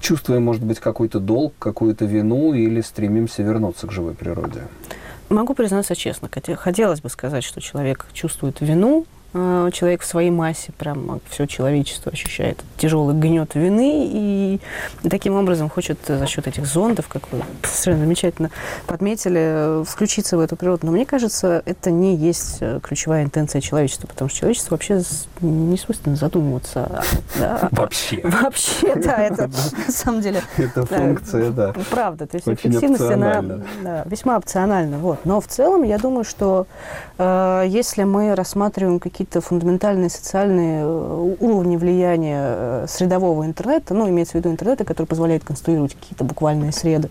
чувствуем, 0.00 0.44
может 0.44 0.62
быть, 0.62 0.80
какой-то 0.80 1.20
долг, 1.20 1.54
какую-то 1.58 2.04
вину, 2.04 2.54
или 2.54 2.80
стремимся 2.80 3.42
вернуться 3.42 3.86
к 3.86 3.92
живой 3.92 4.14
природе? 4.14 4.62
Могу 5.28 5.54
признаться 5.54 5.94
честно, 5.94 6.28
хотелось 6.56 7.00
бы 7.00 7.10
сказать, 7.10 7.44
что 7.44 7.60
человек 7.60 8.06
чувствует 8.12 8.60
вину 8.60 9.06
человек 9.32 10.02
в 10.02 10.06
своей 10.06 10.30
массе, 10.30 10.72
прям 10.78 11.20
все 11.28 11.46
человечество 11.46 12.10
ощущает 12.10 12.62
тяжелый 12.78 13.14
гнет 13.14 13.54
вины 13.54 14.08
и 14.10 14.60
таким 15.08 15.34
образом 15.34 15.68
хочет 15.68 15.98
за 16.06 16.26
счет 16.26 16.46
этих 16.46 16.66
зондов, 16.66 17.08
как 17.08 17.30
вы 17.30 17.42
совершенно 17.62 18.04
замечательно 18.04 18.50
подметили, 18.86 19.84
включиться 19.84 20.36
в 20.36 20.40
эту 20.40 20.56
природу. 20.56 20.86
Но 20.86 20.92
мне 20.92 21.04
кажется, 21.04 21.62
это 21.66 21.90
не 21.90 22.16
есть 22.16 22.58
э, 22.60 22.80
ключевая 22.82 23.24
интенция 23.24 23.60
человечества, 23.60 24.06
потому 24.06 24.30
что 24.30 24.38
человечество 24.38 24.74
вообще 24.74 25.02
не 25.40 25.76
свойственно 25.76 26.16
задумываться. 26.16 27.04
Да? 27.38 27.68
Вообще. 27.70 28.20
Вообще, 28.24 28.94
да, 28.96 29.18
это 29.18 29.48
на 29.86 29.92
самом 29.92 30.20
деле... 30.22 30.42
Это 30.56 30.86
функция, 30.86 31.50
да. 31.50 31.74
Правда, 31.90 32.26
то 32.26 32.36
есть 32.36 32.48
эффективность, 32.48 33.02
она 33.02 34.04
весьма 34.06 34.38
опциональна. 34.38 34.98
Вот. 34.98 35.24
Но 35.24 35.40
в 35.40 35.46
целом, 35.46 35.82
я 35.82 35.98
думаю, 35.98 36.24
что 36.24 36.66
э, 37.18 37.64
если 37.68 38.04
мы 38.04 38.34
рассматриваем 38.34 39.00
какие 39.00 39.17
какие-то 39.18 39.40
фундаментальные 39.40 40.10
социальные 40.10 40.82
э, 40.84 41.34
уровни 41.40 41.76
влияния 41.76 42.40
э, 42.40 42.86
средового 42.88 43.44
интернета, 43.44 43.92
ну, 43.92 44.08
имеется 44.08 44.32
в 44.32 44.34
виду 44.36 44.48
интернета, 44.48 44.84
который 44.84 45.06
позволяет 45.06 45.42
конструировать 45.42 45.94
какие-то 45.94 46.22
буквальные 46.22 46.70
среды, 46.70 47.10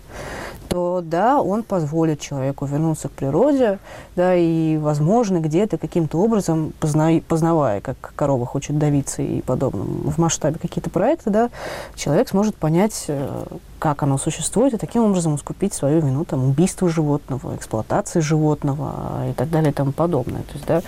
то 0.70 1.02
да, 1.04 1.42
он 1.42 1.62
позволит 1.62 2.18
человеку 2.18 2.64
вернуться 2.64 3.08
к 3.08 3.12
природе, 3.12 3.78
да, 4.16 4.34
и, 4.34 4.78
возможно, 4.78 5.38
где-то 5.38 5.76
каким-то 5.76 6.16
образом, 6.16 6.72
позна... 6.80 7.10
познавая, 7.28 7.82
как 7.82 8.14
корова 8.16 8.46
хочет 8.46 8.78
давиться 8.78 9.20
и 9.20 9.42
подобным, 9.42 10.10
в 10.10 10.16
масштабе 10.16 10.58
какие-то 10.58 10.88
проекты, 10.88 11.28
да, 11.28 11.50
человек 11.94 12.30
сможет 12.30 12.54
понять, 12.54 13.04
э, 13.08 13.44
как 13.78 14.02
оно 14.02 14.18
существует, 14.18 14.74
и 14.74 14.76
таким 14.76 15.04
образом 15.04 15.36
искупить 15.36 15.72
свою 15.72 16.00
вину 16.00 16.24
там, 16.24 16.48
убийства 16.48 16.88
животного, 16.88 17.54
эксплуатации 17.56 18.20
животного 18.20 19.28
и 19.30 19.32
так 19.32 19.50
далее 19.50 19.70
и 19.70 19.74
тому 19.74 19.92
подобное. 19.92 20.42
То 20.42 20.52
есть, 20.54 20.66
да, 20.66 20.82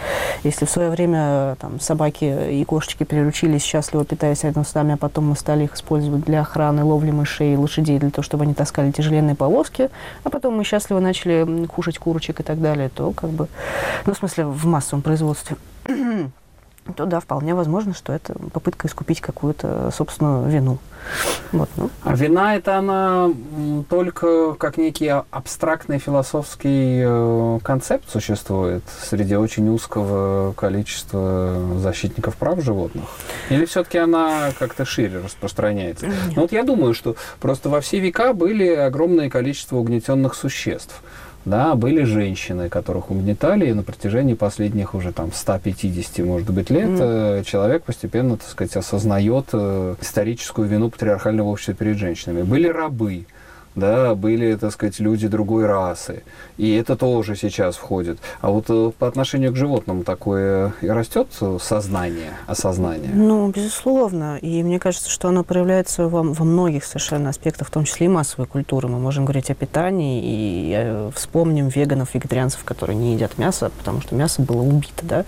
если 0.45 0.65
в 0.65 0.71
свое 0.71 0.91
время 0.91 1.57
там, 1.61 1.81
собаки 1.81 2.53
и 2.53 2.65
кошечки 2.65 3.05
приручились, 3.05 3.63
счастливо 3.63 4.05
питаясь 4.05 4.45
рядом 4.45 4.65
с 4.65 4.75
нами, 4.75 4.95
а 4.95 4.97
потом 4.97 5.29
мы 5.29 5.37
стали 5.37 5.65
их 5.65 5.75
использовать 5.75 6.25
для 6.25 6.41
охраны, 6.41 6.85
ловли 6.85 7.11
мышей 7.11 7.55
и 7.55 7.57
лошадей, 7.57 7.99
для 7.99 8.11
того, 8.11 8.23
чтобы 8.23 8.45
они 8.45 8.55
таскали 8.55 8.91
тяжеленные 8.91 9.37
повозки, 9.37 9.91
а 10.25 10.31
потом 10.31 10.57
мы 10.57 10.65
счастливо 10.65 11.01
начали 11.01 11.67
кушать 11.67 11.99
курочек 11.99 12.41
и 12.41 12.43
так 12.43 12.61
далее, 12.61 12.89
то 12.89 13.13
как 13.13 13.31
бы, 13.31 13.49
ну, 14.07 14.15
в 14.15 14.17
смысле, 14.17 14.47
в 14.47 14.67
массовом 14.67 15.03
производстве 15.03 15.57
то 16.93 17.07
да, 17.07 17.21
вполне 17.21 17.55
возможно, 17.55 17.95
что 17.95 18.13
это 18.13 18.35
попытка 18.53 18.89
искупить 18.89 19.21
какую-то 19.21 19.91
собственную 19.91 20.49
вину. 20.49 20.79
Вот, 21.53 21.69
ну. 21.77 21.91
А 22.05 22.15
вина 22.15 22.57
это 22.57 22.79
она 22.79 23.31
только 23.89 24.55
как 24.55 24.77
некий 24.77 25.09
абстрактный 25.09 25.99
философский 25.99 27.03
э, 27.05 27.59
концепт 27.63 28.09
существует 28.09 28.85
среди 29.03 29.35
очень 29.35 29.69
узкого 29.69 30.53
количества 30.53 31.79
защитников 31.79 32.37
прав 32.37 32.63
животных? 32.63 33.05
Или 33.49 33.65
все-таки 33.65 33.99
она 33.99 34.51
как-то 34.59 34.85
шире 34.85 35.21
распространяется? 35.21 36.07
Ну 36.37 36.43
вот 36.43 36.53
я 36.53 36.63
думаю, 36.63 36.95
что 36.95 37.17
просто 37.41 37.69
во 37.69 37.81
все 37.81 37.99
века 37.99 38.33
были 38.33 38.69
огромное 38.69 39.31
количество 39.31 39.77
угнетенных 39.77 40.35
существ 40.35 41.03
да, 41.45 41.75
были 41.75 42.05
женщины, 42.05 42.69
которых 42.69 43.11
угнетали, 43.11 43.69
и 43.69 43.73
на 43.73 43.83
протяжении 43.83 44.35
последних 44.35 44.95
уже 44.95 45.13
там 45.13 45.33
150, 45.33 46.19
может 46.27 46.51
быть, 46.51 46.71
лет 46.71 46.89
mm. 46.89 47.45
человек 47.45 47.85
постепенно, 47.85 48.37
так 48.37 48.47
сказать, 48.47 48.77
осознает 48.77 49.47
э, 49.53 49.97
историческую 50.01 50.69
вину 50.69 50.91
патриархального 50.91 51.49
общества 51.49 51.75
перед 51.75 51.97
женщинами. 51.97 52.43
Были 52.43 52.69
рабы, 52.69 53.25
да, 53.75 54.15
были, 54.15 54.57
так 54.57 54.73
сказать, 54.73 54.99
люди 54.99 55.29
другой 55.29 55.67
расы. 55.67 56.23
И 56.57 56.75
это 56.75 56.97
тоже 56.97 57.37
сейчас 57.37 57.77
входит. 57.77 58.19
А 58.41 58.51
вот 58.51 58.67
э, 58.69 58.91
по 58.99 59.07
отношению 59.07 59.53
к 59.53 59.57
животным 59.57 60.03
такое 60.03 60.73
и 60.81 60.89
растет 60.89 61.29
сознание, 61.61 62.33
осознание? 62.47 63.11
Ну, 63.15 63.49
безусловно. 63.49 64.39
И 64.39 64.63
мне 64.63 64.79
кажется, 64.79 65.09
что 65.09 65.29
оно 65.29 65.45
проявляется 65.45 66.09
во, 66.09 66.23
во 66.23 66.45
многих 66.45 66.85
совершенно 66.85 67.31
аспектах, 67.31 67.69
в 67.69 67.71
том 67.71 67.85
числе 67.85 68.07
и 68.07 68.09
массовой 68.09 68.47
культуры. 68.47 68.89
Мы 68.89 68.99
можем 68.99 69.25
говорить 69.25 69.51
о 69.51 69.55
питании 69.55 70.21
и 70.23 70.73
э, 70.77 71.11
вспомним 71.15 71.69
веганов, 71.69 72.15
вегетарианцев, 72.15 72.65
которые 72.65 72.97
не 72.97 73.15
едят 73.15 73.39
мясо, 73.39 73.71
потому 73.79 74.01
что 74.01 74.15
мясо 74.15 74.43
было 74.43 74.63
убито, 74.63 75.05
да. 75.05 75.25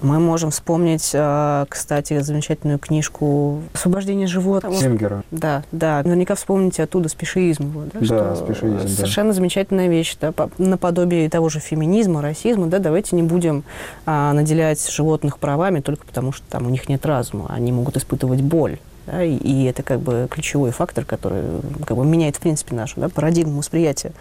Мы 0.00 0.18
можем 0.18 0.50
вспомнить, 0.50 1.10
э, 1.12 1.66
кстати, 1.68 2.20
замечательную 2.20 2.78
книжку 2.78 3.62
«Освобождение 3.74 4.26
животных». 4.26 4.78
Сингера. 4.78 5.22
Да, 5.30 5.62
да. 5.72 6.02
Наверняка 6.04 6.34
вспомните 6.34 6.82
оттуда 6.82 7.08
спешиизм 7.08 7.81
да, 7.92 8.00
да 8.00 8.34
что 8.34 8.88
совершенно 8.88 9.30
да. 9.30 9.34
замечательная 9.34 9.88
вещь, 9.88 10.16
да, 10.20 10.32
наподобие 10.58 11.28
того 11.28 11.48
же 11.48 11.60
феминизма, 11.60 12.22
расизма, 12.22 12.66
да, 12.66 12.78
давайте 12.78 13.16
не 13.16 13.22
будем 13.22 13.64
а, 14.06 14.32
наделять 14.32 14.90
животных 14.90 15.38
правами 15.38 15.80
только 15.80 16.06
потому, 16.06 16.32
что 16.32 16.44
там 16.48 16.66
у 16.66 16.70
них 16.70 16.88
нет 16.88 17.04
разума, 17.06 17.46
они 17.48 17.72
могут 17.72 17.96
испытывать 17.96 18.42
боль. 18.42 18.78
Да, 19.06 19.24
и, 19.24 19.34
и 19.34 19.64
это 19.64 19.82
как 19.82 19.98
бы 19.98 20.28
ключевой 20.30 20.70
фактор, 20.70 21.04
который 21.04 21.42
как 21.84 21.96
бы 21.96 22.04
меняет, 22.04 22.36
в 22.36 22.40
принципе, 22.40 22.76
нашу 22.76 23.00
да, 23.00 23.08
парадигму 23.08 23.58
восприятия 23.58 24.12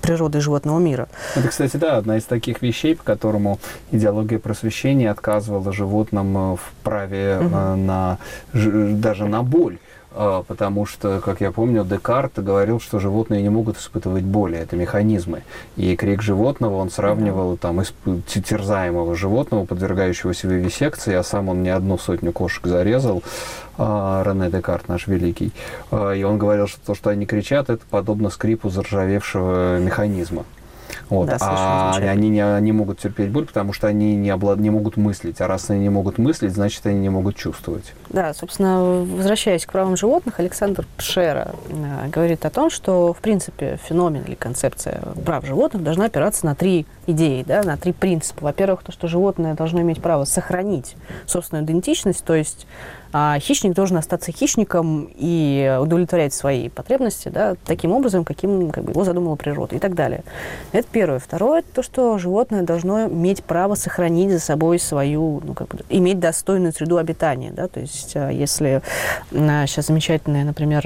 природы 0.00 0.40
животного 0.40 0.78
мира. 0.78 1.08
Это, 1.34 1.48
кстати, 1.48 1.76
да, 1.76 1.96
одна 1.96 2.18
из 2.18 2.24
таких 2.24 2.62
вещей, 2.62 2.94
по 2.94 3.02
которому 3.02 3.58
идеология 3.90 4.38
просвещения 4.38 5.10
отказывала 5.10 5.72
животным 5.72 6.54
э, 6.54 6.56
в 6.56 6.72
праве 6.84 7.38
угу. 7.40 7.48
на, 7.48 8.18
даже 8.52 9.26
на 9.26 9.42
боль. 9.42 9.78
А, 10.14 10.42
потому 10.42 10.84
что, 10.84 11.20
как 11.20 11.40
я 11.40 11.52
помню, 11.52 11.84
Декарт 11.84 12.38
говорил, 12.38 12.80
что 12.80 12.98
животные 12.98 13.42
не 13.42 13.48
могут 13.48 13.78
испытывать 13.78 14.24
боли, 14.24 14.58
это 14.58 14.76
механизмы. 14.76 15.42
И 15.76 15.96
крик 15.96 16.22
животного 16.22 16.76
он 16.76 16.90
сравнивал 16.90 17.56
там 17.56 17.80
исп- 17.80 18.22
терзаемого 18.26 19.14
животного, 19.14 19.64
подвергающегося 19.64 20.48
вивисекции, 20.48 21.14
а 21.14 21.22
сам 21.22 21.48
он 21.48 21.62
не 21.62 21.70
одну 21.70 21.96
сотню 21.96 22.32
кошек 22.32 22.66
зарезал, 22.66 23.22
а, 23.78 24.22
Рене 24.24 24.50
Декарт 24.50 24.88
наш 24.88 25.06
великий. 25.06 25.52
А, 25.90 26.12
и 26.12 26.22
он 26.24 26.36
говорил, 26.36 26.66
что 26.66 26.80
то, 26.84 26.94
что 26.94 27.10
они 27.10 27.24
кричат, 27.24 27.70
это 27.70 27.82
подобно 27.88 28.28
скрипу 28.28 28.68
заржавевшего 28.68 29.78
механизма. 29.78 30.44
Вот. 31.12 31.28
Да, 31.28 31.36
а 31.40 31.96
они 31.96 32.30
не, 32.30 32.60
не 32.62 32.72
могут 32.72 32.98
терпеть 32.98 33.30
боль, 33.30 33.44
потому 33.44 33.74
что 33.74 33.86
они 33.86 34.16
не, 34.16 34.30
облад... 34.30 34.58
не 34.58 34.70
могут 34.70 34.96
мыслить. 34.96 35.40
А 35.42 35.46
раз 35.46 35.68
они 35.68 35.80
не 35.80 35.90
могут 35.90 36.16
мыслить, 36.16 36.52
значит, 36.52 36.86
они 36.86 37.00
не 37.00 37.10
могут 37.10 37.36
чувствовать. 37.36 37.92
Да, 38.08 38.32
собственно, 38.32 38.82
возвращаясь 38.82 39.66
к 39.66 39.72
правам 39.72 39.96
животных, 39.96 40.40
Александр 40.40 40.86
Пшера 40.96 41.54
э, 41.68 42.08
говорит 42.08 42.46
о 42.46 42.50
том, 42.50 42.70
что, 42.70 43.12
в 43.12 43.18
принципе, 43.18 43.78
феномен 43.84 44.22
или 44.22 44.34
концепция 44.34 45.02
прав 45.24 45.44
животных 45.44 45.82
должна 45.82 46.06
опираться 46.06 46.46
на 46.46 46.54
три 46.54 46.86
идеи, 47.06 47.44
да, 47.46 47.62
на 47.62 47.76
три 47.76 47.92
принципа. 47.92 48.44
Во-первых, 48.44 48.82
то, 48.82 48.92
что 48.92 49.08
животное 49.08 49.54
должно 49.54 49.80
иметь 49.80 50.00
право 50.00 50.24
сохранить 50.24 50.96
собственную 51.26 51.64
идентичность, 51.64 52.24
то 52.24 52.34
есть 52.34 52.66
а 53.12 53.38
хищник 53.38 53.74
должен 53.74 53.98
остаться 53.98 54.32
хищником 54.32 55.10
и 55.14 55.78
удовлетворять 55.80 56.32
свои 56.32 56.70
потребности 56.70 57.28
да, 57.28 57.56
таким 57.66 57.92
образом, 57.92 58.24
каким 58.24 58.70
как 58.70 58.84
бы, 58.84 58.92
его 58.92 59.04
задумала 59.04 59.36
природа 59.36 59.76
и 59.76 59.78
так 59.78 59.94
далее. 59.94 60.24
Это 60.72 60.88
первое. 60.90 61.18
Второе, 61.18 61.62
то, 61.74 61.82
что 61.82 62.16
животное 62.16 62.62
должно 62.62 63.08
иметь 63.08 63.44
право 63.44 63.74
сохранить 63.74 64.30
за 64.30 64.40
собой 64.40 64.78
свою, 64.78 65.42
ну, 65.44 65.52
как 65.52 65.68
бы, 65.68 65.80
иметь 65.90 66.20
достойную 66.20 66.72
среду 66.72 66.96
обитания. 66.96 67.50
Да? 67.50 67.68
То 67.68 67.80
есть 67.80 68.16
а, 68.16 68.30
если 68.30 68.80
сейчас 69.30 69.86
замечательные, 69.86 70.44
например, 70.44 70.82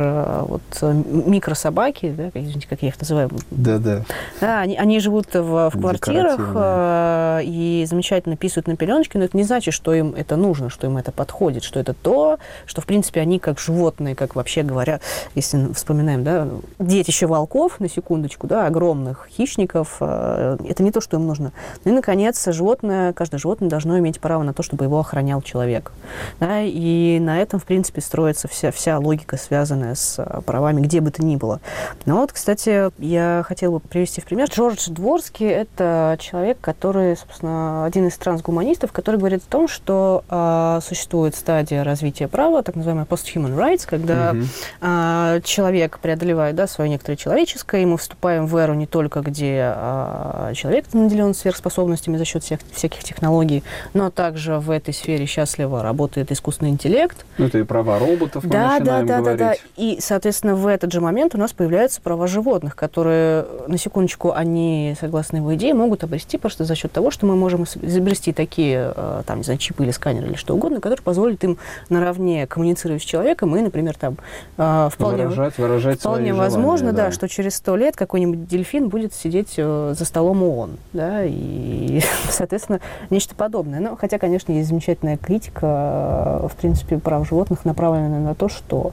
вот 0.49 0.63
микрособаки, 0.83 2.11
да, 2.11 2.31
извините, 2.35 2.67
как 2.69 2.83
я 2.83 2.89
их 2.89 3.01
называю? 3.01 3.31
Да, 3.53 3.79
да. 3.79 4.03
Да, 4.41 4.61
они, 4.61 4.77
они 4.77 4.99
живут 4.99 5.33
в, 5.33 5.71
в 5.71 5.81
квартирах 5.81 6.06
э, 6.09 7.41
и 7.45 7.85
замечательно 7.89 8.37
писают 8.37 8.67
на 8.67 8.77
пеленочке, 8.77 9.19
но 9.19 9.25
это 9.25 9.37
не 9.37 9.45
значит, 9.45 9.75
что 9.75 9.95
им 9.95 10.15
это 10.17 10.37
нужно, 10.37 10.71
что 10.71 10.87
им 10.87 10.97
это 10.97 11.13
подходит, 11.13 11.65
что 11.65 11.81
это 11.81 11.95
то, 11.95 12.39
что, 12.67 12.81
в 12.81 12.87
принципе, 12.87 13.21
они 13.21 13.39
как 13.39 13.59
животные, 13.59 14.15
как 14.15 14.35
вообще 14.35 14.63
говоря, 14.63 15.01
если 15.35 15.73
вспоминаем, 15.73 16.25
да, 16.25 16.49
детище 16.79 17.27
волков, 17.27 17.81
на 17.81 17.89
секундочку, 17.89 18.47
да, 18.47 18.67
огромных 18.67 19.29
хищников, 19.31 19.97
э, 20.01 20.59
это 20.69 20.83
не 20.83 20.91
то, 20.91 21.01
что 21.01 21.17
им 21.17 21.27
нужно. 21.27 21.53
Ну 21.85 21.93
и, 21.93 21.95
наконец, 21.95 22.47
животное, 22.47 23.13
каждое 23.13 23.39
животное 23.39 23.69
должно 23.69 23.99
иметь 23.99 24.21
право 24.21 24.43
на 24.43 24.53
то, 24.53 24.63
чтобы 24.63 24.85
его 24.85 24.99
охранял 24.99 25.43
человек. 25.43 25.93
Да, 26.41 26.61
и 26.63 27.19
на 27.21 27.41
этом, 27.41 27.61
в 27.61 27.65
принципе, 27.65 28.01
строится 28.01 28.49
вся, 28.49 28.71
вся 28.71 28.99
логика, 28.99 29.37
связанная 29.37 29.95
с 29.95 30.19
э, 30.19 30.41
правами, 30.45 30.81
где 30.81 31.01
бы 31.01 31.11
то 31.11 31.25
ни 31.25 31.37
было. 31.37 31.61
Но 32.05 32.19
вот, 32.19 32.33
кстати, 32.33 32.91
я 32.99 33.45
хотела 33.47 33.79
бы 33.79 33.81
привести 33.81 34.21
в 34.21 34.25
пример. 34.25 34.49
Джордж 34.49 34.91
Дворский– 34.91 35.47
это 35.49 35.96
человек, 36.19 36.59
который, 36.61 37.17
собственно, 37.17 37.85
один 37.85 38.07
из 38.07 38.17
трансгуманистов, 38.17 38.93
который 38.93 39.17
говорит 39.17 39.43
о 39.47 39.51
том, 39.51 39.69
что 39.69 40.25
э, 40.29 40.81
существует 40.83 41.35
стадия 41.35 41.85
развития 41.85 42.29
права, 42.29 42.63
так 42.63 42.75
называемая 42.77 43.07
post-human 43.07 43.57
rights, 43.57 43.87
когда 43.87 44.33
угу. 44.33 44.43
а, 44.81 45.41
человек 45.41 45.99
преодолевает 45.99 46.57
да, 46.57 46.67
свое 46.67 46.91
некоторое 46.91 47.17
человеческое, 47.17 47.83
и 47.83 47.87
мы 47.87 47.97
вступаем 47.99 48.47
в 48.47 48.57
эру 48.57 48.75
не 48.75 48.87
только, 48.87 49.21
где 49.21 49.73
а, 49.75 50.53
человек 50.55 50.93
наделен 50.93 51.35
сверхспособностями 51.35 52.17
за 52.17 52.25
счет 52.25 52.43
всех, 52.43 52.61
всяких 52.73 53.05
технологий, 53.05 53.63
но 53.95 54.11
также 54.11 54.59
в 54.59 54.71
этой 54.71 54.93
сфере 54.93 55.27
счастливо 55.27 55.83
работает 55.83 56.33
искусственный 56.33 56.71
интеллект. 56.71 57.25
Ну, 57.39 57.47
это 57.47 57.59
и 57.59 57.63
права 57.63 57.99
роботов 57.99 58.45
мы 58.45 58.51
да, 58.51 58.79
да, 58.81 59.03
да, 59.03 59.19
говорить. 59.19 59.39
да, 59.39 59.49
да. 59.51 59.55
И, 59.77 59.99
соответственно, 60.01 60.55
в 60.55 60.67
этот 60.67 60.93
же 60.93 61.01
момент 61.01 61.35
у 61.35 61.39
нас 61.39 61.53
появляются 61.53 62.01
права 62.01 62.27
животных, 62.27 62.77
которые, 62.77 63.47
на 63.69 63.79
секундочку, 63.79 64.33
они, 64.33 64.97
согласно 65.01 65.37
его 65.37 65.55
идее, 65.55 65.75
могут 65.75 65.86
обрести 66.05 66.39
просто 66.39 66.65
за 66.65 66.75
счет 66.75 66.93
того, 66.93 67.11
что 67.11 67.27
мы 67.27 67.37
можем 67.37 67.65
изобрести 67.65 68.33
такие, 68.33 68.93
а, 68.95 69.23
там, 69.25 69.39
не 69.39 69.45
знаю, 69.45 69.59
чипы 69.59 69.85
или 69.85 69.91
сканеры 69.91 70.29
или 70.29 70.35
что 70.35 70.55
угодно, 70.55 70.81
которые 70.81 71.03
позволят 71.03 71.43
им 71.45 71.59
наравне 71.89 72.47
коммуницировать 72.47 73.03
с 73.03 73.05
человеком 73.05 73.55
и, 73.57 73.61
например, 73.61 73.97
там 73.97 74.17
а, 74.57 74.89
вполне, 74.89 75.25
выражать, 75.25 75.59
выражать 75.59 76.01
вполне 76.01 76.35
возможно, 76.35 76.89
желания, 76.89 77.11
да, 77.11 77.13
что 77.13 77.29
через 77.29 77.57
сто 77.57 77.77
лет 77.77 77.97
какой-нибудь 77.97 78.47
дельфин 78.47 78.89
будет 78.89 79.15
сидеть 79.15 79.55
э, 79.57 79.95
за 79.97 80.05
столом 80.05 80.43
ООН, 80.43 80.79
да, 80.93 81.25
и, 81.25 82.01
соответственно, 82.31 82.81
нечто 83.11 83.35
подобное. 83.35 83.81
Но, 83.81 83.97
хотя, 83.97 84.19
конечно, 84.19 84.53
есть 84.53 84.69
замечательная 84.69 85.17
критика, 85.17 86.41
э, 86.43 86.49
в 86.49 86.57
принципе, 86.57 86.99
прав 86.99 87.27
животных, 87.29 87.65
направленная 87.65 88.21
на 88.21 88.35
то, 88.35 88.49
что, 88.49 88.91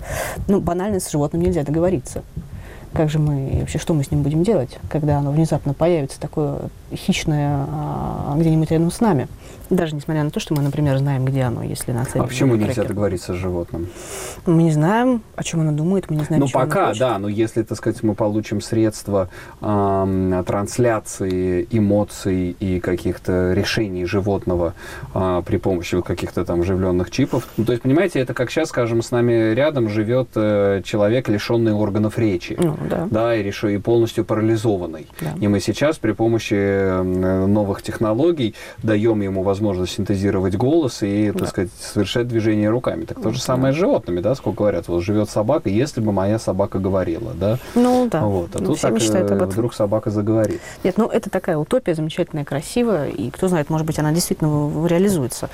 ну, 0.48 0.60
банально 0.60 1.00
с 1.00 1.10
животным 1.12 1.42
нельзя 1.42 1.64
договориться 1.64 2.24
как 2.94 3.10
же 3.10 3.20
мы, 3.20 3.58
вообще, 3.60 3.80
что 3.80 3.94
мы 3.94 4.04
с 4.04 4.12
ним 4.12 4.22
будем 4.22 4.44
делать, 4.44 4.78
когда 4.90 5.18
оно 5.18 5.32
внезапно 5.32 5.74
появится 5.74 6.20
такое 6.20 6.60
хищное 6.96 7.66
а, 7.70 8.36
где-нибудь 8.38 8.72
рядом 8.72 8.92
с 8.92 9.00
нами. 9.00 9.28
Даже 9.70 9.96
несмотря 9.96 10.24
на 10.24 10.30
то, 10.30 10.40
что 10.40 10.54
мы, 10.54 10.62
например, 10.62 10.98
знаем, 10.98 11.26
где 11.26 11.44
оно, 11.44 11.64
если 11.64 11.92
нацелено. 11.94 12.26
А 12.26 12.28
почему 12.28 12.56
нельзя 12.56 12.84
договориться 12.84 13.34
с 13.34 13.38
животным? 13.38 13.88
Мы 14.46 14.64
не 14.64 14.72
знаем, 14.72 15.22
о 15.36 15.44
чем 15.44 15.62
оно 15.62 15.72
думает, 15.72 16.10
мы 16.10 16.18
не 16.18 16.24
знаем, 16.24 16.44
Ну, 16.44 16.50
пока, 16.50 16.94
да, 16.94 17.18
но 17.18 17.28
если, 17.28 17.64
так 17.64 17.78
сказать, 17.78 18.04
мы 18.04 18.14
получим 18.14 18.62
средства 18.62 19.30
э, 19.62 20.44
трансляции 20.46 21.68
эмоций 21.72 22.56
и 22.60 22.80
каких-то 22.80 23.54
решений 23.54 24.06
животного 24.06 24.74
э, 25.14 25.42
при 25.46 25.58
помощи 25.58 26.02
каких-то 26.02 26.46
там 26.46 26.62
оживленных 26.62 27.10
чипов, 27.10 27.48
ну, 27.58 27.66
то 27.66 27.72
есть, 27.72 27.84
понимаете, 27.84 28.20
это 28.20 28.34
как 28.34 28.52
сейчас, 28.52 28.70
скажем, 28.70 29.02
с 29.02 29.12
нами 29.12 29.54
рядом 29.54 29.90
живет 29.90 30.30
э, 30.36 30.82
человек, 30.84 31.30
лишенный 31.30 31.74
органов 31.74 32.20
речи, 32.20 32.58
ну, 32.60 32.78
да. 32.90 33.08
да, 33.10 33.36
и, 33.36 33.42
реши, 33.42 33.76
и 33.76 33.78
полностью 33.78 34.26
парализованный. 34.26 35.08
Да. 35.22 35.34
И 35.40 35.48
мы 35.48 35.60
сейчас 35.60 35.98
при 35.98 36.12
помощи 36.12 36.54
новых 37.02 37.82
технологий 37.82 38.56
даем 38.82 39.22
ему 39.22 39.44
возможность 39.44 39.94
синтезировать 39.94 40.56
голос 40.56 41.04
и, 41.04 41.32
да. 41.32 41.40
так 41.40 41.50
сказать, 41.50 41.72
совершать 41.80 42.28
движение 42.28 42.70
руками. 42.70 43.06
Так 43.06 43.22
то 43.22 43.32
же 43.32 43.42
самое 43.42 43.74
с 43.74 43.78
животными, 43.78 44.20
да, 44.20 44.36
сколько 44.36 44.60
говорят, 44.60 44.88
вот 44.88 45.04
живет 45.04 45.30
собака, 45.30 45.70
если 45.70 46.02
бы 46.02 46.12
моя 46.12 46.40
собака 46.40 46.80
говорила, 46.80 47.34
да? 47.34 47.58
Ну 47.76 48.08
да. 48.10 48.22
Вот. 48.22 48.56
А 48.56 48.60
ну, 48.60 48.68
тут 48.68 48.82
так 48.82 48.94
мечтают 48.94 49.32
об 49.32 49.38
этом. 49.38 49.50
вдруг 49.50 49.74
собака 49.74 50.10
заговорит. 50.10 50.62
Нет, 50.84 50.98
ну 50.98 51.08
это 51.08 51.30
такая 51.30 51.58
утопия 51.58 51.96
замечательная, 51.96 52.46
красивая, 52.46 53.10
и 53.10 53.30
кто 53.30 53.48
знает, 53.48 53.70
может 53.70 53.86
быть, 53.88 54.00
она 54.00 54.12
действительно 54.12 54.88
реализуется. 54.88 55.50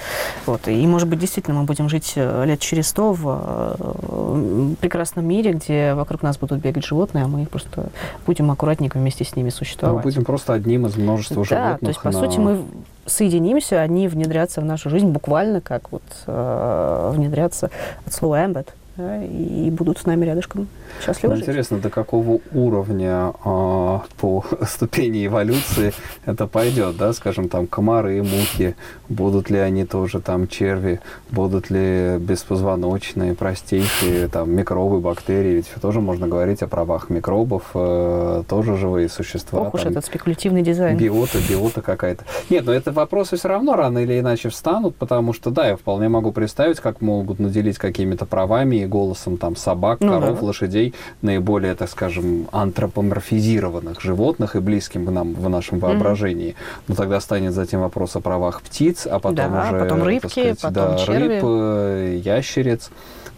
Вот. 0.45 0.67
И, 0.67 0.87
может 0.87 1.07
быть, 1.07 1.19
действительно 1.19 1.59
мы 1.59 1.65
будем 1.65 1.89
жить 1.89 2.13
э, 2.15 2.45
лет 2.45 2.59
через 2.59 2.87
сто 2.87 3.13
в 3.13 3.75
э, 3.79 4.75
прекрасном 4.81 5.27
мире, 5.27 5.53
где 5.53 5.93
вокруг 5.93 6.21
нас 6.21 6.37
будут 6.37 6.59
бегать 6.59 6.85
животные, 6.85 7.25
а 7.25 7.27
мы 7.27 7.45
просто 7.45 7.89
будем 8.25 8.51
аккуратненько 8.51 8.97
вместе 8.97 9.23
с 9.23 9.35
ними 9.35 9.49
существовать. 9.49 9.97
Мы 9.97 10.11
будем 10.11 10.25
просто 10.25 10.53
одним 10.53 10.87
из 10.87 10.97
множества 11.09 11.37
да, 11.37 11.43
животных. 11.43 11.79
Да, 11.79 11.85
то 11.85 11.87
есть, 11.87 12.01
по 12.01 12.11
на... 12.11 12.19
сути, 12.19 12.39
мы 12.39 12.65
соединимся, 13.05 13.81
они 13.81 14.07
внедрятся 14.07 14.61
в 14.61 14.65
нашу 14.65 14.89
жизнь 14.89 15.07
буквально 15.07 15.61
как 15.61 15.91
вот 15.91 16.03
э, 16.27 17.11
внедрятся 17.13 17.69
от 18.05 18.13
слова 18.13 18.43
embed 18.43 18.67
да, 18.99 19.23
и 19.23 19.69
будут 19.71 19.97
с 19.97 20.05
нами 20.05 20.25
рядышком 20.25 20.67
счастливо 21.03 21.33
ну, 21.33 21.39
Интересно, 21.39 21.77
до 21.77 21.89
какого 21.89 22.41
уровня 22.53 23.33
э, 23.45 23.99
по 24.17 24.45
ступени 24.67 25.25
эволюции 25.25 25.93
это 26.25 26.47
пойдет, 26.47 26.97
да, 26.97 27.13
скажем, 27.13 27.49
там 27.49 27.67
комары, 27.67 28.21
мухи, 28.21 28.75
будут 29.07 29.49
ли 29.49 29.57
они 29.57 29.85
тоже 29.85 30.19
там 30.19 30.47
черви, 30.47 30.99
будут 31.31 31.69
ли 31.69 32.17
беспозвоночные, 32.19 33.35
простейшие 33.35 34.27
там 34.27 34.51
микробы, 34.51 34.99
бактерии, 34.99 35.55
ведь 35.55 35.71
тоже 35.81 36.01
можно 36.01 36.27
говорить 36.27 36.61
о 36.61 36.67
правах 36.67 37.09
микробов, 37.09 37.71
э, 37.73 38.43
тоже 38.47 38.75
живые 38.75 39.09
существа. 39.09 39.61
Ох 39.61 39.73
уж 39.75 39.85
этот 39.85 40.05
спекулятивный 40.05 40.61
дизайн. 40.61 40.97
Биота, 40.97 41.37
биота 41.47 41.81
какая-то. 41.81 42.25
Нет, 42.49 42.65
но 42.65 42.73
это 42.73 42.91
вопросы 42.91 43.37
все 43.37 43.47
равно 43.47 43.75
рано 43.75 43.99
или 43.99 44.19
иначе 44.19 44.49
встанут, 44.49 44.95
потому 44.95 45.33
что, 45.33 45.51
да, 45.51 45.67
я 45.67 45.77
вполне 45.77 46.09
могу 46.09 46.31
представить, 46.31 46.79
как 46.79 47.01
могут 47.01 47.39
наделить 47.39 47.77
какими-то 47.77 48.25
правами 48.25 48.83
голосом 48.89 49.37
там 49.37 49.55
собак, 49.55 49.99
ну, 50.01 50.19
коров, 50.19 50.39
да. 50.39 50.45
лошадей, 50.45 50.93
наиболее, 51.21 51.75
так 51.75 51.89
скажем, 51.89 52.47
антропоморфизированных 52.51 54.01
животных 54.01 54.55
и 54.55 54.59
близким 54.59 55.05
к 55.05 55.11
нам 55.11 55.33
в 55.33 55.47
нашем 55.49 55.79
воображении. 55.79 56.49
Mm-hmm. 56.49 56.83
Но 56.89 56.95
тогда 56.95 57.19
станет 57.19 57.53
затем 57.53 57.81
вопрос 57.81 58.15
о 58.15 58.19
правах 58.19 58.61
птиц, 58.61 59.07
а 59.07 59.19
потом 59.19 59.35
да, 59.53 59.67
уже, 59.69 59.79
потом 59.79 60.03
рыбки, 60.03 60.27
сказать, 60.27 60.61
потом 60.61 60.73
да, 60.73 60.97
черви. 60.97 61.27
рыб, 61.27 61.43
э, 61.45 62.21
ящериц 62.23 62.91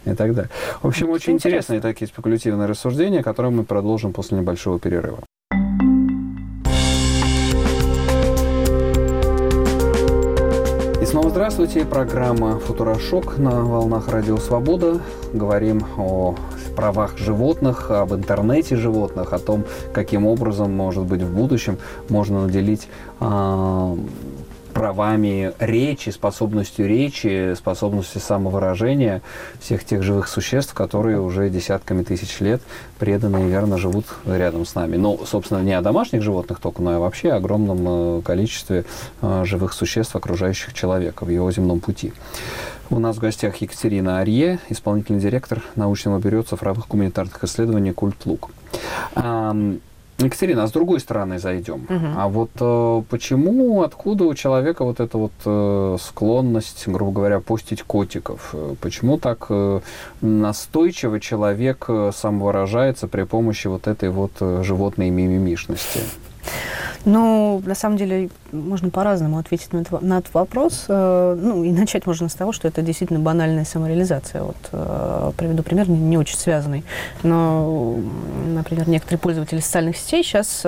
и 0.05 0.13
так 0.13 0.33
далее. 0.33 0.49
В 0.81 0.87
общем, 0.87 1.07
Это 1.07 1.15
очень 1.15 1.33
интересно. 1.33 1.73
интересные 1.75 1.81
такие 1.81 2.07
спекулятивные 2.07 2.67
рассуждения, 2.67 3.21
которые 3.23 3.51
мы 3.51 3.63
продолжим 3.63 4.13
после 4.13 4.37
небольшого 4.39 4.79
перерыва. 4.79 5.19
Снова 11.11 11.29
здравствуйте. 11.29 11.83
Программа 11.83 12.57
«Футурошок» 12.57 13.37
на 13.37 13.65
волнах 13.65 14.07
Радио 14.07 14.37
Свобода. 14.37 15.01
Говорим 15.33 15.85
о 15.97 16.35
правах 16.77 17.17
животных, 17.17 17.91
об 17.91 18.13
интернете 18.13 18.77
животных, 18.77 19.33
о 19.33 19.39
том, 19.39 19.65
каким 19.91 20.25
образом, 20.25 20.71
может 20.71 21.03
быть, 21.03 21.21
в 21.21 21.35
будущем 21.35 21.79
можно 22.07 22.43
наделить 22.45 22.87
э, 23.19 23.95
правами 24.73 25.53
речи, 25.59 26.09
способностью 26.09 26.87
речи, 26.87 27.53
способностью 27.55 28.21
самовыражения 28.21 29.21
всех 29.59 29.83
тех 29.83 30.03
живых 30.03 30.27
существ, 30.27 30.73
которые 30.73 31.19
уже 31.19 31.49
десятками 31.49 32.03
тысяч 32.03 32.39
лет 32.39 32.61
преданно 32.99 33.37
и 33.45 33.49
верно 33.49 33.77
живут 33.77 34.05
рядом 34.25 34.65
с 34.65 34.75
нами. 34.75 34.97
Ну, 34.97 35.19
собственно, 35.25 35.61
не 35.61 35.73
о 35.73 35.81
домашних 35.81 36.21
животных 36.21 36.59
только, 36.59 36.81
но 36.81 36.95
и 36.95 36.99
вообще 36.99 37.31
о 37.31 37.37
огромном 37.37 38.19
э, 38.19 38.21
количестве 38.23 38.85
э, 39.21 39.43
живых 39.45 39.73
существ, 39.73 40.15
окружающих 40.15 40.73
человека 40.73 41.25
в 41.25 41.29
его 41.29 41.51
земном 41.51 41.79
пути. 41.79 42.13
У 42.89 42.99
нас 42.99 43.15
в 43.15 43.19
гостях 43.19 43.55
Екатерина 43.57 44.19
Арье, 44.19 44.59
исполнительный 44.69 45.21
директор 45.21 45.63
научного 45.75 46.19
бюро 46.19 46.43
цифровых 46.43 46.87
гуманитарных 46.89 47.43
исследований 47.43 47.93
«Культлук». 47.93 48.49
Екатерина, 50.25 50.63
а 50.63 50.67
с 50.67 50.71
другой 50.71 50.99
стороны 50.99 51.39
зайдем. 51.39 51.85
Угу. 51.89 52.05
А 52.17 52.27
вот 52.27 52.51
э, 52.59 53.03
почему, 53.09 53.81
откуда 53.81 54.25
у 54.25 54.33
человека 54.33 54.83
вот 54.83 54.99
эта 54.99 55.17
вот 55.17 55.31
э, 55.45 55.97
склонность, 56.01 56.87
грубо 56.87 57.11
говоря, 57.11 57.39
постить 57.39 57.83
котиков? 57.83 58.49
Э, 58.53 58.75
почему 58.81 59.17
так 59.17 59.47
э, 59.49 59.81
настойчиво 60.21 61.19
человек 61.19 61.85
э, 61.87 62.11
самовыражается 62.15 63.07
при 63.07 63.23
помощи 63.23 63.67
вот 63.67 63.87
этой 63.87 64.09
вот 64.09 64.31
э, 64.39 64.61
животной 64.63 65.09
мимимишности? 65.09 66.01
Ну, 67.05 67.61
на 67.65 67.75
самом 67.75 67.97
деле, 67.97 68.29
можно 68.51 68.89
по-разному 68.89 69.37
ответить 69.37 69.73
на, 69.73 69.79
этот, 69.79 70.01
на 70.01 70.19
этот 70.19 70.33
вопрос. 70.33 70.85
Э, 70.87 71.37
ну, 71.39 71.63
и 71.63 71.71
начать 71.71 72.05
можно 72.05 72.29
с 72.29 72.33
того, 72.33 72.51
что 72.51 72.67
это 72.67 72.81
действительно 72.81 73.19
банальная 73.19 73.65
самореализация. 73.65 74.43
Вот 74.43 74.57
э, 74.71 75.31
приведу 75.37 75.63
пример, 75.63 75.89
не, 75.89 75.97
не 75.97 76.17
очень 76.17 76.37
связанный. 76.37 76.83
Но, 77.23 77.97
например, 78.47 78.87
некоторые 78.87 79.19
пользователи 79.19 79.59
социальных 79.59 79.97
сетей 79.97 80.23
сейчас 80.23 80.63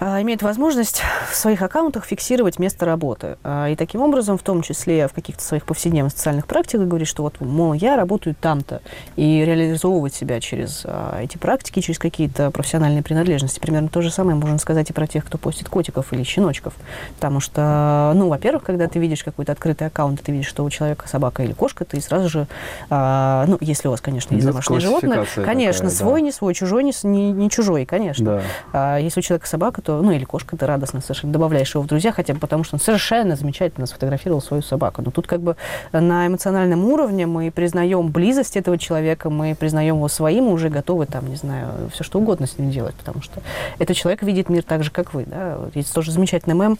а, 0.00 0.22
имеет 0.22 0.42
возможность 0.42 1.02
в 1.30 1.34
своих 1.34 1.60
аккаунтах 1.60 2.04
фиксировать 2.04 2.58
место 2.58 2.86
работы. 2.86 3.36
А, 3.42 3.68
и 3.68 3.74
таким 3.74 4.00
образом, 4.00 4.38
в 4.38 4.42
том 4.42 4.62
числе 4.62 5.08
в 5.08 5.12
каких-то 5.12 5.42
своих 5.42 5.64
повседневных 5.64 6.12
социальных 6.12 6.46
практиках, 6.46 6.86
говорить, 6.86 7.08
что 7.08 7.24
вот, 7.24 7.40
мол, 7.40 7.72
я 7.72 7.96
работаю 7.96 8.36
там-то, 8.40 8.80
и 9.16 9.44
реализовывать 9.44 10.14
себя 10.14 10.40
через 10.40 10.82
а, 10.84 11.20
эти 11.20 11.36
практики, 11.36 11.80
через 11.80 11.98
какие-то 11.98 12.52
профессиональные 12.52 13.02
принадлежности. 13.02 13.58
Примерно 13.58 13.88
то 13.88 14.00
же 14.00 14.10
самое 14.10 14.36
можно 14.36 14.58
сказать 14.58 14.88
и 14.90 14.92
про 14.92 15.06
тех, 15.08 15.24
кто 15.24 15.36
постит 15.36 15.68
котиков 15.68 16.12
или 16.12 16.22
щеночков. 16.22 16.74
Потому 17.16 17.40
что, 17.40 18.12
ну, 18.14 18.28
во-первых, 18.28 18.62
когда 18.62 18.86
ты 18.86 19.00
видишь 19.00 19.24
какой-то 19.24 19.50
открытый 19.50 19.88
аккаунт, 19.88 20.22
ты 20.22 20.30
видишь, 20.30 20.46
что 20.46 20.64
у 20.64 20.70
человека 20.70 21.08
собака 21.08 21.42
или 21.42 21.52
кошка, 21.52 21.84
ты 21.84 22.00
сразу 22.00 22.28
же, 22.28 22.46
ну, 22.90 23.58
если 23.60 23.88
у 23.88 23.90
вас, 23.90 24.00
конечно, 24.00 24.34
есть 24.34 24.46
домашнее 24.46 24.80
животное, 24.80 25.26
конечно, 25.34 25.88
такая, 25.88 25.96
свой, 25.96 26.20
да. 26.20 26.26
не 26.26 26.32
свой, 26.32 26.54
чужой, 26.54 26.84
не, 26.84 26.92
не, 27.02 27.32
не 27.32 27.50
чужой, 27.50 27.84
конечно. 27.84 28.42
Да. 28.72 28.98
если 28.98 29.20
у 29.20 29.22
человека 29.22 29.48
собака, 29.48 29.82
что, 29.88 30.02
ну, 30.02 30.12
или 30.12 30.24
кошка, 30.24 30.54
ты 30.54 30.66
радостно 30.66 31.00
совершенно 31.00 31.32
добавляешь 31.32 31.74
его 31.74 31.82
в 31.82 31.86
друзья, 31.86 32.12
хотя 32.12 32.34
бы 32.34 32.40
потому, 32.40 32.62
что 32.62 32.76
он 32.76 32.80
совершенно 32.80 33.36
замечательно 33.36 33.86
сфотографировал 33.86 34.42
свою 34.42 34.62
собаку. 34.62 35.00
Но 35.00 35.10
тут 35.10 35.26
как 35.26 35.40
бы 35.40 35.56
на 35.92 36.26
эмоциональном 36.26 36.84
уровне 36.84 37.26
мы 37.26 37.50
признаем 37.50 38.08
близость 38.08 38.58
этого 38.58 38.76
человека, 38.76 39.30
мы 39.30 39.54
признаем 39.54 39.96
его 39.96 40.08
своим, 40.08 40.48
и 40.48 40.50
уже 40.50 40.68
готовы 40.68 41.06
там, 41.06 41.26
не 41.30 41.36
знаю, 41.36 41.88
все 41.90 42.04
что 42.04 42.18
угодно 42.18 42.46
с 42.46 42.58
ним 42.58 42.70
делать, 42.70 42.94
потому 42.96 43.22
что 43.22 43.40
этот 43.78 43.96
человек 43.96 44.22
видит 44.22 44.50
мир 44.50 44.62
так 44.62 44.84
же, 44.84 44.90
как 44.90 45.14
вы, 45.14 45.24
да. 45.24 45.56
Есть 45.74 45.94
тоже 45.94 46.12
замечательный 46.12 46.54
мем, 46.54 46.76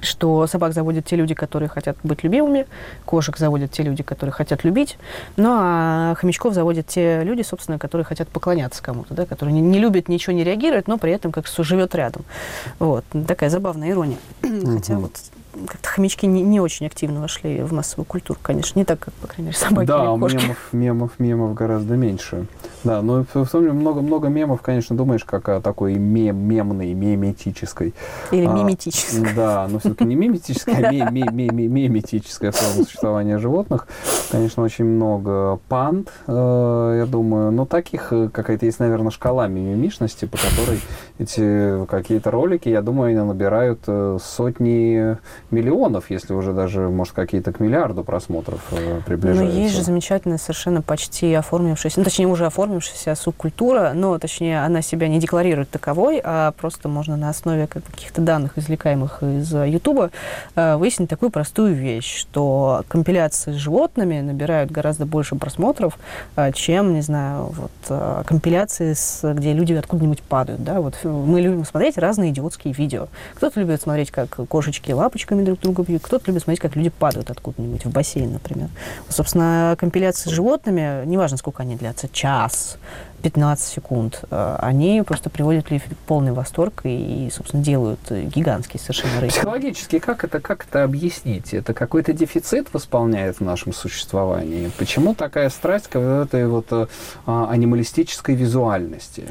что 0.00 0.46
собак 0.46 0.72
заводят 0.72 1.04
те 1.04 1.16
люди, 1.16 1.34
которые 1.34 1.68
хотят 1.68 1.96
быть 2.02 2.22
любимыми, 2.22 2.66
кошек 3.04 3.36
заводят 3.36 3.70
те 3.72 3.82
люди, 3.82 4.02
которые 4.02 4.32
хотят 4.32 4.64
любить, 4.64 4.98
ну 5.36 5.48
а 5.50 6.14
хомячков 6.16 6.54
заводят 6.54 6.86
те 6.86 7.22
люди, 7.24 7.42
собственно, 7.42 7.78
которые 7.78 8.04
хотят 8.04 8.28
поклоняться 8.28 8.82
кому-то, 8.82 9.14
да, 9.14 9.26
которые 9.26 9.54
не, 9.54 9.60
не 9.60 9.78
любят, 9.78 10.08
ничего 10.08 10.34
не 10.34 10.44
реагируют, 10.44 10.88
но 10.88 10.98
при 10.98 11.12
этом 11.12 11.32
как 11.32 11.46
живет 11.46 11.94
рядом. 11.94 12.24
Вот. 12.78 13.04
Такая 13.26 13.50
забавная 13.50 13.90
ирония. 13.90 14.18
Хотя 14.42 14.98
вот 14.98 15.12
как-то 15.66 15.88
хомячки 15.88 16.26
не, 16.26 16.42
не 16.42 16.60
очень 16.60 16.86
активно 16.86 17.20
вошли 17.20 17.62
в 17.62 17.72
массовую 17.72 18.04
культуру, 18.04 18.38
конечно, 18.42 18.78
не 18.78 18.84
так, 18.84 19.00
как, 19.00 19.14
по 19.14 19.26
крайней 19.26 19.48
мере, 19.48 19.58
собаки 19.58 19.86
да, 19.86 20.12
или 20.12 20.20
кошки. 20.20 20.36
мемов, 20.36 20.68
мемов, 20.72 21.10
мемов 21.18 21.54
гораздо 21.54 21.94
меньше. 21.94 22.46
Да, 22.84 23.02
но 23.02 23.24
в 23.32 23.48
том 23.48 23.64
много-много 23.64 24.28
мемов, 24.28 24.62
конечно, 24.62 24.96
думаешь, 24.96 25.24
как 25.24 25.48
о 25.48 25.60
такой 25.60 25.94
мем, 25.94 26.36
мемной, 26.36 26.94
меметической. 26.94 27.94
Или 28.30 28.46
а. 28.46 29.34
Да, 29.34 29.68
но 29.68 29.78
все-таки 29.78 30.04
не 30.04 30.14
миметической, 30.14 30.74
а 30.74 31.10
меметическая 31.10 32.52
форма 32.52 32.84
существования 32.84 33.38
животных. 33.38 33.88
Конечно, 34.30 34.62
очень 34.62 34.84
много 34.84 35.58
панд, 35.68 36.12
э, 36.26 36.96
я 36.98 37.06
думаю, 37.06 37.50
но 37.50 37.66
таких 37.66 38.12
э, 38.12 38.28
какая-то 38.32 38.66
есть, 38.66 38.78
наверное, 38.78 39.10
шкала 39.10 39.48
мимимишности, 39.48 40.26
по 40.26 40.36
которой 40.36 40.80
эти 41.18 41.84
какие-то 41.86 42.30
ролики, 42.30 42.68
я 42.68 42.82
думаю, 42.82 43.10
они 43.10 43.26
набирают 43.26 43.80
э, 43.86 44.18
сотни 44.22 45.16
миллионов, 45.50 46.10
если 46.10 46.32
уже 46.32 46.52
даже, 46.52 46.88
может, 46.88 47.14
какие-то 47.14 47.52
к 47.52 47.60
миллиарду 47.60 48.04
просмотров 48.04 48.60
э, 48.70 49.00
приближаются. 49.04 49.56
Но 49.56 49.62
есть 49.62 49.74
же 49.74 49.82
замечательная, 49.82 50.38
совершенно 50.38 50.82
почти 50.82 51.32
оформившаяся, 51.34 51.98
ну, 51.98 52.04
точнее, 52.04 52.26
уже 52.26 52.46
оформившаяся 52.68 53.14
субкультура, 53.14 53.92
но, 53.94 54.18
точнее, 54.18 54.64
она 54.64 54.82
себя 54.82 55.08
не 55.08 55.18
декларирует 55.18 55.70
таковой, 55.70 56.20
а 56.22 56.52
просто 56.52 56.88
можно 56.88 57.16
на 57.16 57.30
основе 57.30 57.66
каких-то 57.66 58.20
данных, 58.20 58.58
извлекаемых 58.58 59.22
из 59.22 59.52
Ютуба, 59.52 60.10
э, 60.54 60.76
выяснить 60.76 61.08
такую 61.08 61.30
простую 61.30 61.74
вещь, 61.74 62.14
что 62.14 62.84
компиляции 62.88 63.52
с 63.52 63.56
животными 63.56 64.20
набирают 64.20 64.70
гораздо 64.70 65.06
больше 65.06 65.36
просмотров, 65.36 65.98
э, 66.36 66.52
чем, 66.52 66.94
не 66.94 67.00
знаю, 67.00 67.46
вот, 67.46 67.70
э, 67.88 68.22
компиляции, 68.26 68.92
с, 68.92 69.34
где 69.34 69.52
люди 69.52 69.72
откуда-нибудь 69.72 70.22
падают, 70.22 70.62
да, 70.62 70.80
вот 70.80 70.94
мы 71.04 71.40
любим 71.40 71.64
смотреть 71.64 71.98
разные 71.98 72.30
идиотские 72.30 72.74
видео. 72.74 73.08
Кто-то 73.34 73.60
любит 73.60 73.80
смотреть, 73.80 74.10
как 74.10 74.28
кошечки 74.48 74.92
лапочками 74.92 75.44
друг 75.44 75.60
друга 75.60 75.82
бьют. 75.82 76.02
Кто-то 76.02 76.24
любит 76.26 76.42
смотреть, 76.42 76.60
как 76.60 76.76
люди 76.76 76.90
падают 76.90 77.30
откуда-нибудь 77.30 77.84
в 77.84 77.90
бассейн, 77.90 78.32
например. 78.32 78.68
Собственно, 79.08 79.76
компиляции 79.78 80.28
с 80.28 80.32
животными, 80.32 81.04
неважно, 81.06 81.36
сколько 81.36 81.62
они 81.62 81.76
длятся, 81.76 82.08
час, 82.08 82.57
15 83.22 83.66
секунд, 83.66 84.22
э, 84.30 84.56
они 84.60 85.02
просто 85.02 85.28
приводят 85.30 85.70
людей 85.70 85.84
в 85.90 85.96
полный 86.06 86.32
восторг 86.32 86.82
и, 86.84 87.28
собственно, 87.32 87.62
делают 87.62 88.00
гигантские 88.10 88.80
совершенно 88.80 89.20
рейтинг. 89.20 89.40
Психологически 89.40 89.98
как 89.98 90.24
это, 90.24 90.40
как 90.40 90.66
это 90.68 90.84
объяснить? 90.84 91.52
Это 91.52 91.74
какой-то 91.74 92.12
дефицит 92.12 92.68
восполняет 92.72 93.40
в 93.40 93.40
нашем 93.40 93.72
существовании? 93.72 94.70
Почему 94.78 95.14
такая 95.14 95.50
страсть 95.50 95.88
к 95.88 95.96
этой 95.96 96.46
вот 96.46 96.66
э, 96.70 96.86
а, 97.26 97.50
анималистической 97.50 98.34
визуальности? 98.34 99.24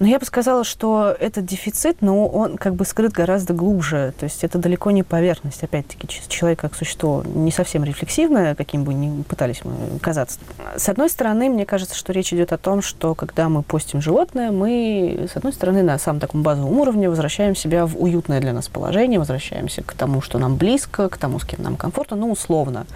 Но 0.00 0.06
я 0.06 0.18
бы 0.18 0.24
сказала, 0.24 0.64
что 0.64 1.14
этот 1.20 1.44
дефицит, 1.44 1.98
но 2.00 2.26
он 2.26 2.56
как 2.56 2.74
бы 2.74 2.86
скрыт 2.86 3.12
гораздо 3.12 3.52
глубже. 3.52 4.14
То 4.18 4.24
есть 4.24 4.42
это 4.42 4.56
далеко 4.56 4.90
не 4.90 5.02
поверхность. 5.02 5.62
Опять-таки, 5.62 6.08
человек 6.26 6.60
как 6.60 6.74
существо 6.74 7.22
не 7.22 7.52
совсем 7.52 7.84
рефлексивное, 7.84 8.54
каким 8.54 8.84
бы 8.84 8.94
ни 8.94 9.22
пытались 9.22 9.60
мы 9.62 9.98
казаться. 10.00 10.40
С 10.74 10.88
одной 10.88 11.10
стороны, 11.10 11.50
мне 11.50 11.66
кажется, 11.66 11.94
что 11.94 12.14
речь 12.14 12.32
идет 12.32 12.54
о 12.54 12.56
том, 12.56 12.80
что 12.80 13.14
когда 13.14 13.50
мы 13.50 13.62
постим 13.62 14.00
животное, 14.00 14.50
мы, 14.50 15.28
с 15.30 15.36
одной 15.36 15.52
стороны, 15.52 15.82
на 15.82 15.98
самом 15.98 16.18
таком 16.18 16.42
базовом 16.42 16.78
уровне 16.78 17.10
возвращаем 17.10 17.54
себя 17.54 17.84
в 17.84 18.02
уютное 18.02 18.40
для 18.40 18.54
нас 18.54 18.68
положение, 18.68 19.18
возвращаемся 19.18 19.82
к 19.82 19.92
тому, 19.92 20.22
что 20.22 20.38
нам 20.38 20.56
близко, 20.56 21.10
к 21.10 21.18
тому, 21.18 21.38
с 21.40 21.44
кем 21.44 21.62
нам 21.62 21.76
комфортно, 21.76 22.16
ну, 22.16 22.30
условно. 22.30 22.86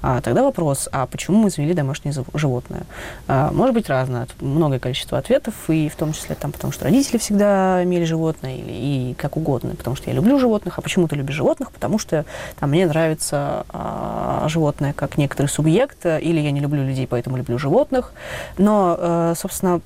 А 0.00 0.20
тогда 0.20 0.44
вопрос, 0.44 0.88
а 0.92 1.08
почему 1.08 1.38
мы 1.38 1.50
завели 1.50 1.74
домашнее 1.74 2.14
животное? 2.34 2.84
А, 3.26 3.50
может 3.50 3.74
быть 3.74 3.88
разное, 3.88 4.28
многое 4.40 4.78
количество 4.78 5.18
ответов, 5.18 5.54
и 5.66 5.88
в 5.88 5.96
том 5.96 6.12
числе 6.12 6.36
там 6.36 6.51
потому 6.52 6.72
что 6.72 6.84
родители 6.84 7.18
всегда 7.18 7.82
имели 7.82 8.04
животное, 8.04 8.56
или 8.56 8.72
и 8.72 9.14
как 9.14 9.36
угодно, 9.36 9.74
потому 9.76 9.96
что 9.96 10.10
я 10.10 10.14
люблю 10.14 10.38
животных, 10.38 10.78
а 10.78 10.82
почему 10.82 11.08
ты 11.08 11.16
любишь 11.16 11.34
животных? 11.34 11.72
Потому 11.72 11.98
что 11.98 12.24
там, 12.58 12.70
мне 12.70 12.86
нравится 12.86 13.66
а, 13.68 14.46
животное 14.48 14.92
как 14.92 15.18
некоторый 15.18 15.46
субъект, 15.46 16.04
или 16.06 16.40
я 16.40 16.50
не 16.50 16.60
люблю 16.60 16.84
людей, 16.84 17.06
поэтому 17.06 17.36
люблю 17.36 17.58
животных. 17.58 18.12
Но, 18.58 18.96
а, 18.98 19.34
собственно, 19.36 19.80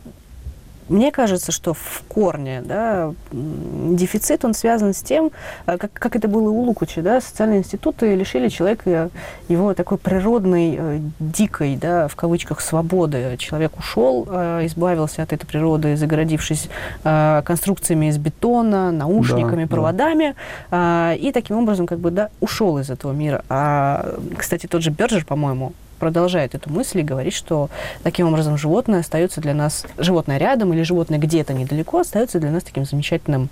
мне 0.89 1.11
кажется, 1.11 1.53
что 1.53 1.75
в 1.75 2.05
корне 2.09 2.63
да, 2.65 3.13
дефицит, 3.33 4.45
он 4.45 4.55
связан 4.55 4.95
с 4.95 5.03
тем, 5.03 5.31
э, 5.67 5.79
как, 5.79 5.93
как 5.93 6.17
это 6.17 6.29
было 6.29 6.49
у 6.49 6.61
Лукуча, 6.63 7.03
да, 7.03 7.21
социальные 7.21 7.61
институты 7.61 8.15
лишили 8.15 8.49
человека 8.49 9.11
его 9.49 9.75
такой 9.75 9.99
природной, 9.99 10.77
э, 10.79 11.01
дикой, 11.19 11.77
да, 11.77 12.09
в 12.09 12.17
кавычках, 12.17 12.61
свободы. 12.61 13.37
Человек 13.39 13.77
ушел, 13.77 14.27
э, 14.31 14.67
избавился 14.67 15.23
от 15.23 15.33
этой 15.33 15.47
природы, 15.47 15.97
загородившись 15.97 16.69
конструкциями 17.03 18.07
из 18.07 18.19
бетона, 18.19 18.91
наушниками, 18.91 19.65
да, 19.65 19.69
проводами, 19.69 20.35
да. 20.71 21.15
и 21.15 21.33
таким 21.33 21.59
образом 21.59 21.87
как 21.87 21.99
бы, 21.99 22.11
да, 22.11 22.31
ушел 22.41 22.79
из 22.79 22.91
этого 22.91 23.13
мира. 23.13 23.45
А, 23.49 24.17
кстати, 24.37 24.67
тот 24.67 24.83
же 24.83 24.91
Берджер, 24.91 25.25
по-моему, 25.25 25.73
продолжает 25.99 26.55
эту 26.55 26.71
мысль 26.71 27.01
и 27.01 27.03
говорит, 27.03 27.33
что 27.33 27.71
таким 28.03 28.29
образом 28.29 28.57
животное 28.57 29.01
остается 29.01 29.41
для 29.41 29.55
нас, 29.55 29.85
животное 29.99 30.39
рядом 30.39 30.73
или 30.73 30.83
животное 30.83 31.19
где-то 31.19 31.53
недалеко 31.55 32.01
остается 32.01 32.39
для 32.41 32.51
нас 32.51 32.63
таким 32.63 32.85
замечательным, 32.85 33.49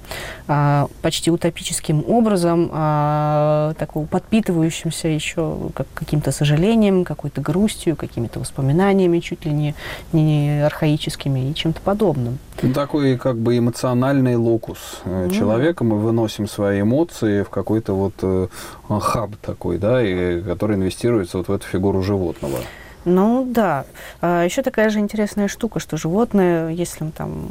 а, 0.48 0.88
почти 1.02 1.30
утопическим 1.30 2.04
образом, 2.06 2.70
а, 2.72 3.74
такого 3.78 4.06
подпитывающимся 4.06 5.08
еще 5.08 5.56
как, 5.74 5.86
каким-то 5.94 6.32
сожалением, 6.32 7.04
какой-то 7.04 7.40
грустью, 7.40 7.96
какими-то 7.96 8.40
воспоминаниями 8.40 9.20
чуть 9.20 9.44
ли 9.44 9.52
не, 9.52 9.74
не 10.12 10.64
архаическими 10.64 11.50
и 11.50 11.54
чем-то 11.54 11.80
подобным. 11.80 12.38
Ну, 12.62 12.72
такой 12.72 13.16
как 13.16 13.36
бы 13.36 13.58
эмоциональный 13.58 14.36
локус 14.36 14.78
mm. 15.04 15.32
человека. 15.32 15.84
Мы 15.84 15.98
выносим 15.98 16.46
свои 16.46 16.82
эмоции 16.82 17.42
в 17.42 17.50
какой-то 17.50 17.94
вот 17.94 18.14
э, 18.22 18.48
хаб 18.88 19.36
такой, 19.36 19.78
да, 19.78 20.02
и, 20.02 20.40
который 20.40 20.76
инвестируется 20.76 21.38
вот 21.38 21.48
в 21.48 21.52
эту 21.52 21.66
фигуру 21.66 22.02
животного. 22.02 22.33
volto 22.40 22.48
na. 22.48 22.83
Ну 23.04 23.46
да. 23.48 23.84
А 24.20 24.44
еще 24.44 24.62
такая 24.62 24.90
же 24.90 24.98
интересная 24.98 25.48
штука, 25.48 25.80
что 25.80 25.96
животные, 25.96 26.74
если 26.74 27.04
мы 27.04 27.10
там 27.10 27.48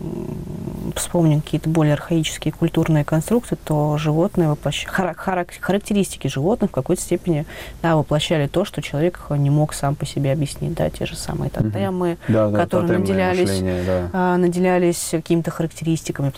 вспомним 0.96 1.42
какие-то 1.42 1.70
более 1.70 1.94
архаические 1.94 2.52
культурные 2.52 3.04
конструкции, 3.04 3.58
то 3.64 3.98
животные 3.98 4.50
воплощ... 4.50 4.86
характеристики 4.86 6.28
животных 6.28 6.72
в 6.72 6.74
какой-то 6.74 7.02
степени 7.02 7.46
да, 7.82 7.96
воплощали 7.96 8.48
то, 8.48 8.66
что 8.66 8.82
человек 8.82 9.20
не 9.30 9.50
мог 9.50 9.74
сам 9.74 9.96
по 9.96 10.06
себе 10.06 10.32
объяснить. 10.32 10.74
Да, 10.74 10.90
те 10.90 11.06
же 11.06 11.16
самые 11.16 11.50
тотемы, 11.50 12.18
да, 12.28 12.50
да, 12.50 12.60
которые 12.60 13.00
наделялись, 13.00 13.50
мышление, 13.50 13.84
да. 13.84 14.10
а, 14.14 14.38
наделялись 14.38 15.10
какими-то 15.12 15.52
характеристиками, 15.52 16.32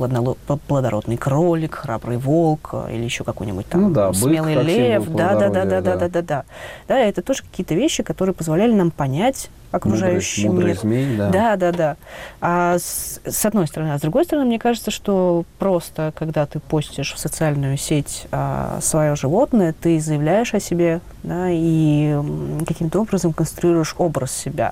плодородный 0.68 1.18
кролик, 1.18 1.76
храбрый 1.76 2.18
волк 2.18 2.70
а, 2.74 2.88
или 2.92 3.04
еще 3.04 3.24
какой-нибудь 3.24 3.68
там 3.68 3.82
ну, 3.82 3.90
да, 3.92 4.14
смелый 4.14 4.56
бык, 4.56 4.66
лев. 4.66 5.10
Да, 5.10 5.36
да, 5.36 5.50
да, 5.50 5.66
да, 5.66 5.82
да, 5.82 5.96
да, 5.96 6.10
да, 6.10 6.22
да. 6.22 6.44
Да, 6.88 7.00
это 7.00 7.22
тоже 7.22 7.44
какие-то 7.44 7.76
вещи, 7.76 8.04
которые 8.04 8.34
позволяли 8.34 8.74
нам 8.74 8.92
понять 8.92 9.05
понять 9.06 9.50
окружающий 9.72 10.48
мудрый, 10.48 10.74
мир. 10.74 10.84
Мудрый 10.84 11.06
змей, 11.06 11.18
да. 11.18 11.30
Да, 11.30 11.56
да, 11.58 11.72
да. 11.72 11.98
А 12.42 12.78
с, 12.80 13.20
с 13.26 13.46
одной 13.46 13.68
стороны. 13.68 13.92
А 13.92 13.98
с 13.98 14.02
другой 14.02 14.24
стороны, 14.24 14.48
мне 14.48 14.58
кажется, 14.58 14.90
что 14.90 15.44
просто, 15.60 16.14
когда 16.16 16.46
ты 16.46 16.60
постишь 16.60 17.14
в 17.14 17.20
социальную 17.20 17.78
сеть 17.78 18.28
а, 18.32 18.80
свое 18.82 19.16
животное, 19.16 19.74
ты 19.74 20.00
заявляешь 20.00 20.54
о 20.54 20.60
себе, 20.60 21.02
да, 21.24 21.48
и 21.50 22.18
каким-то 22.66 23.02
образом 23.02 23.34
конструируешь 23.34 23.96
образ 23.98 24.32
себя. 24.32 24.72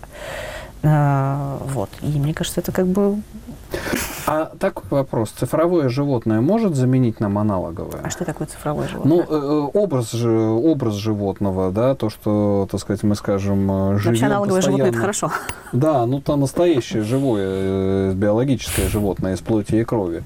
А, 0.83 1.59
вот. 1.65 1.89
И 2.01 2.07
мне 2.07 2.33
кажется, 2.33 2.61
это 2.61 2.71
как 2.71 2.87
бы 2.87 3.17
а 4.25 4.51
такой 4.57 4.83
вопрос. 4.89 5.31
Цифровое 5.31 5.89
животное 5.89 6.41
может 6.41 6.75
заменить 6.75 7.19
нам 7.19 7.37
аналоговое? 7.37 8.01
А 8.03 8.09
что 8.09 8.25
такое 8.25 8.47
цифровое 8.47 8.87
животное? 8.87 9.17
Ну, 9.17 9.21
э, 9.21 9.69
образ, 9.73 10.11
же, 10.11 10.31
образ 10.31 10.93
животного, 10.95 11.71
да, 11.71 11.95
то, 11.95 12.09
что, 12.09 12.67
так 12.71 12.79
сказать, 12.79 13.03
мы 13.03 13.15
скажем, 13.15 13.93
э, 13.93 13.97
живем 13.99 14.11
Вообще 14.11 14.25
аналоговое 14.25 14.57
постоянно. 14.59 14.77
животное– 14.77 14.89
это 14.91 14.99
хорошо. 14.99 15.31
Да, 15.73 16.05
ну, 16.05 16.21
то 16.21 16.35
настоящее 16.35 17.03
живое, 17.03 17.45
э, 17.47 18.13
биологическое 18.13 18.87
животное 18.87 19.35
из 19.35 19.41
плоти 19.41 19.75
и 19.75 19.83
крови. 19.83 20.23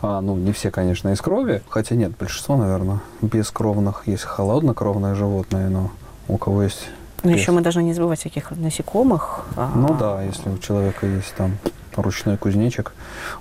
А, 0.00 0.20
ну, 0.20 0.36
не 0.36 0.52
все, 0.52 0.70
конечно, 0.70 1.10
из 1.10 1.20
крови, 1.20 1.62
хотя 1.68 1.94
нет, 1.96 2.12
большинство, 2.18 2.56
наверное, 2.56 3.00
бескровных. 3.20 4.06
Есть 4.06 4.24
холоднокровное 4.24 5.14
животное, 5.14 5.68
но 5.68 5.90
у 6.28 6.36
кого 6.36 6.62
есть 6.62 6.88
но 7.24 7.30
еще 7.30 7.52
мы 7.52 7.62
должны 7.62 7.80
не 7.80 7.94
забывать 7.94 8.20
всяких 8.20 8.50
насекомых. 8.50 9.46
А 9.56 9.72
ну 9.74 9.96
да, 9.98 10.22
если 10.22 10.50
у 10.50 10.58
человека 10.58 11.06
есть 11.06 11.34
там 11.34 11.52
ручной 12.02 12.36
кузнечик. 12.36 12.92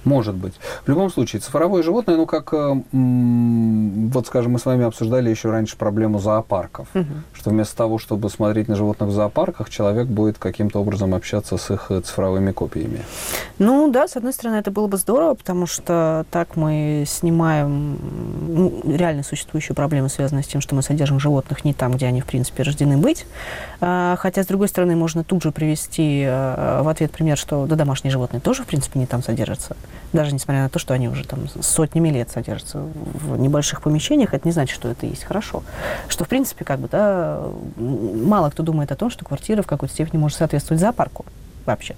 Может 0.04 0.36
быть. 0.36 0.54
В 0.86 0.90
любом 0.90 1.12
случае, 1.12 1.42
цифровое 1.42 1.84
животное, 1.84 2.16
ну, 2.16 2.26
как 2.26 2.54
э, 2.54 2.82
вот, 2.92 4.28
скажем, 4.28 4.54
мы 4.54 4.60
с 4.60 4.66
вами 4.66 4.86
обсуждали 4.86 5.30
еще 5.30 5.50
раньше 5.50 5.78
проблему 5.78 6.20
зоопарков, 6.20 6.88
угу. 6.94 7.06
что 7.34 7.50
вместо 7.50 7.76
того, 7.76 7.98
чтобы 7.98 8.30
смотреть 8.30 8.68
на 8.68 8.76
животных 8.76 9.10
в 9.10 9.14
зоопарках, 9.14 9.70
человек 9.70 10.08
будет 10.08 10.38
каким-то 10.38 10.80
образом 10.80 11.14
общаться 11.14 11.58
с 11.58 11.72
их 11.72 11.92
цифровыми 12.04 12.52
копиями. 12.52 13.02
Ну 13.60 13.90
да, 13.92 14.08
с 14.08 14.16
одной 14.16 14.34
стороны, 14.34 14.58
это 14.58 14.72
было 14.72 14.88
бы 14.88 14.98
здорово, 14.98 15.36
потому 15.36 15.68
что 15.68 16.26
так 16.32 16.56
мы 16.56 17.06
снимаем 17.08 17.98
ну, 18.48 18.82
реально 18.86 19.24
существующую 19.24 19.76
проблему, 19.76 20.10
связанную 20.10 20.44
с 20.44 20.48
тем, 20.48 20.62
что 20.62 20.76
мы 20.76 20.82
содержим 20.82 21.20
животных 21.20 21.66
не 21.66 21.74
там, 21.74 21.94
где 21.94 22.08
они, 22.08 22.22
в 22.22 22.26
принципе, 22.26 22.64
рождены 22.64 22.98
быть. 22.98 23.26
А, 23.82 24.16
хотя, 24.18 24.44
с 24.44 24.48
другой 24.48 24.68
стороны, 24.68 24.96
можно 24.96 25.24
тут 25.24 25.44
же 25.44 25.52
привести 25.52 26.24
а, 26.26 26.84
в 26.84 26.88
ответ 26.88 27.12
пример, 27.12 27.38
что 27.38 27.66
да, 27.66 27.76
домашние 27.76 28.12
животные 28.12 28.40
тоже, 28.44 28.64
в 28.64 28.68
принципе, 28.68 29.00
не 29.00 29.06
там 29.06 29.24
содержатся. 29.24 29.76
Даже 30.12 30.34
несмотря 30.34 30.64
на 30.64 30.70
то, 30.70 30.78
что 30.78 30.94
они 30.94 31.08
уже 31.08 31.26
там 31.26 31.48
сотнями 31.62 32.10
лет 32.10 32.30
содержатся 32.30 32.80
в 32.80 33.38
небольших 33.38 33.82
помещениях, 33.82 34.34
это 34.34 34.48
не 34.48 34.52
значит, 34.52 34.76
что 34.76 34.90
это 34.90 35.06
есть 35.06 35.24
хорошо. 35.24 35.64
Что, 36.08 36.26
в 36.26 36.28
принципе, 36.28 36.66
как 36.66 36.80
бы, 36.80 36.88
да, 36.88 37.42
мало 37.78 38.50
кто 38.50 38.62
думает 38.62 38.92
о 38.92 38.96
том, 38.96 39.10
что 39.10 39.26
квартира 39.26 39.62
в 39.62 39.68
какой-то 39.68 39.94
степени 39.94 40.20
может 40.20 40.38
соответствовать 40.38 40.82
зоопарку 40.82 41.26
вообще. 41.66 41.96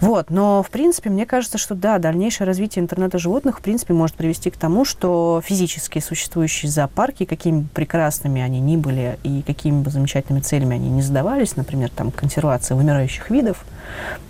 Вот, 0.00 0.30
но, 0.30 0.62
в 0.62 0.70
принципе, 0.70 1.10
мне 1.10 1.26
кажется, 1.26 1.58
что 1.58 1.74
да, 1.74 1.98
дальнейшее 1.98 2.46
развитие 2.46 2.82
интернета 2.82 3.18
животных, 3.18 3.58
в 3.58 3.62
принципе, 3.62 3.94
может 3.94 4.16
привести 4.16 4.50
к 4.50 4.56
тому, 4.56 4.84
что 4.84 5.42
физически 5.44 5.98
существующие 5.98 6.70
зоопарки, 6.70 7.24
какими 7.24 7.60
бы 7.60 7.68
прекрасными 7.68 8.40
они 8.40 8.60
ни 8.60 8.76
были 8.76 9.18
и 9.22 9.42
какими 9.42 9.82
бы 9.82 9.90
замечательными 9.90 10.42
целями 10.42 10.76
они 10.76 10.88
не 10.88 11.02
задавались, 11.02 11.56
например, 11.56 11.90
там, 11.90 12.10
консервация 12.10 12.76
вымирающих 12.76 13.30
видов, 13.30 13.64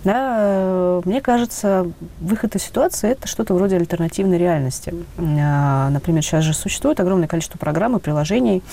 да, 0.03 0.35
э, 0.39 1.01
мне 1.05 1.21
кажется, 1.21 1.91
выход 2.19 2.55
из 2.55 2.63
ситуации– 2.63 3.09
это 3.11 3.27
что-то 3.27 3.53
вроде 3.53 3.75
альтернативной 3.75 4.37
реальности. 4.37 4.93
А, 5.17 5.89
например, 5.89 6.23
сейчас 6.23 6.43
же 6.43 6.53
существует 6.53 6.99
огромное 6.99 7.27
количество 7.27 7.57
программ 7.57 7.95
и 7.97 7.99
приложений, 7.99 8.63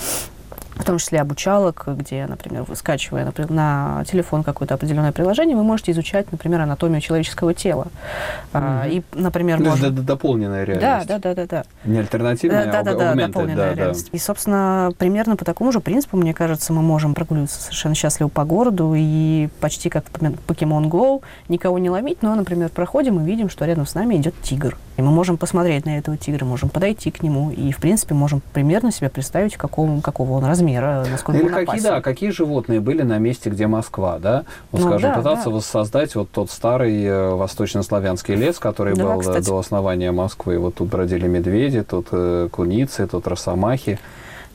в 0.79 0.85
том 0.85 0.97
числе 0.97 1.19
обучалок, 1.19 1.83
где, 1.87 2.25
например, 2.25 2.63
вы 2.63 2.75
скачивая 2.75 3.25
например, 3.25 3.51
на 3.51 4.03
телефон 4.09 4.43
какое-то 4.43 4.75
определенное 4.75 5.11
приложение, 5.11 5.57
вы 5.57 5.63
можете 5.63 5.91
изучать, 5.91 6.31
например, 6.31 6.61
анатомию 6.61 7.01
человеческого 7.01 7.53
тела. 7.53 7.87
Mm-hmm. 8.53 8.89
И, 8.89 9.03
например, 9.13 9.57
То 9.57 9.71
может... 9.71 9.91
это 9.91 10.01
дополненная 10.01 10.63
реальность. 10.63 11.07
Да, 11.07 11.19
да, 11.19 11.35
да, 11.35 11.45
да, 11.45 11.47
да. 11.47 11.63
Не 11.83 11.99
альтернативная, 11.99 12.65
да, 12.65 12.79
а 12.79 12.83
да, 12.83 12.93
да, 12.95 13.27
дополненная 13.27 13.55
да, 13.55 13.75
реальность. 13.75 14.05
Да. 14.05 14.15
И, 14.15 14.19
собственно, 14.19 14.91
примерно 14.97 15.35
по 15.35 15.43
такому 15.43 15.73
же 15.73 15.81
принципу, 15.81 16.15
мне 16.15 16.33
кажется, 16.33 16.71
мы 16.71 16.81
можем 16.81 17.13
прогуливаться 17.13 17.61
совершенно 17.61 17.95
счастливо 17.95 18.29
по 18.29 18.45
городу 18.45 18.93
и 18.95 19.49
почти 19.59 19.89
как 19.89 20.05
в 20.05 20.11
Pokemon 20.13 20.87
Go 20.87 21.21
никого 21.49 21.77
не 21.77 21.89
ловить, 21.89 22.23
но, 22.23 22.33
например, 22.35 22.69
проходим 22.69 23.19
и 23.19 23.25
видим, 23.25 23.49
что 23.49 23.65
рядом 23.65 23.85
с 23.85 23.95
нами 23.95 24.15
идет 24.15 24.33
тигр. 24.41 24.77
И 24.95 25.01
мы 25.01 25.11
можем 25.11 25.37
посмотреть 25.37 25.85
на 25.85 25.97
этого 25.97 26.17
тигра, 26.17 26.43
можем 26.43 26.67
подойти 26.67 27.09
к 27.09 27.23
нему 27.23 27.51
и, 27.51 27.71
в 27.71 27.77
принципе, 27.77 28.13
можем 28.13 28.41
примерно 28.53 28.91
себе 28.91 29.09
представить, 29.09 29.55
какого, 29.55 30.01
какого 30.01 30.33
он 30.33 30.43
размера, 30.43 30.68
насколько 30.77 31.39
Или 31.39 31.47
он 31.47 31.65
какие, 31.65 31.81
да, 31.81 32.01
какие 32.01 32.29
животные 32.31 32.79
были 32.79 33.01
на 33.01 33.17
месте, 33.17 33.49
где 33.49 33.67
Москва, 33.67 34.19
да? 34.19 34.45
Вот, 34.71 34.81
ну, 34.81 34.87
скажем, 34.87 35.11
да, 35.11 35.17
пытаться 35.17 35.45
да. 35.45 35.51
воссоздать 35.51 36.15
вот 36.15 36.29
тот 36.31 36.51
старый 36.51 37.03
э, 37.03 37.29
восточнославянский 37.31 38.35
лес, 38.35 38.59
который 38.59 38.95
да, 38.95 39.03
был 39.03 39.19
э, 39.19 39.21
кстати. 39.21 39.45
до 39.45 39.57
основания 39.57 40.11
Москвы. 40.11 40.59
Вот 40.59 40.75
тут 40.75 40.89
бродили 40.89 41.27
медведи, 41.27 41.83
тут 41.83 42.07
э, 42.11 42.49
куницы, 42.51 43.07
тут 43.07 43.27
росомахи. 43.27 43.99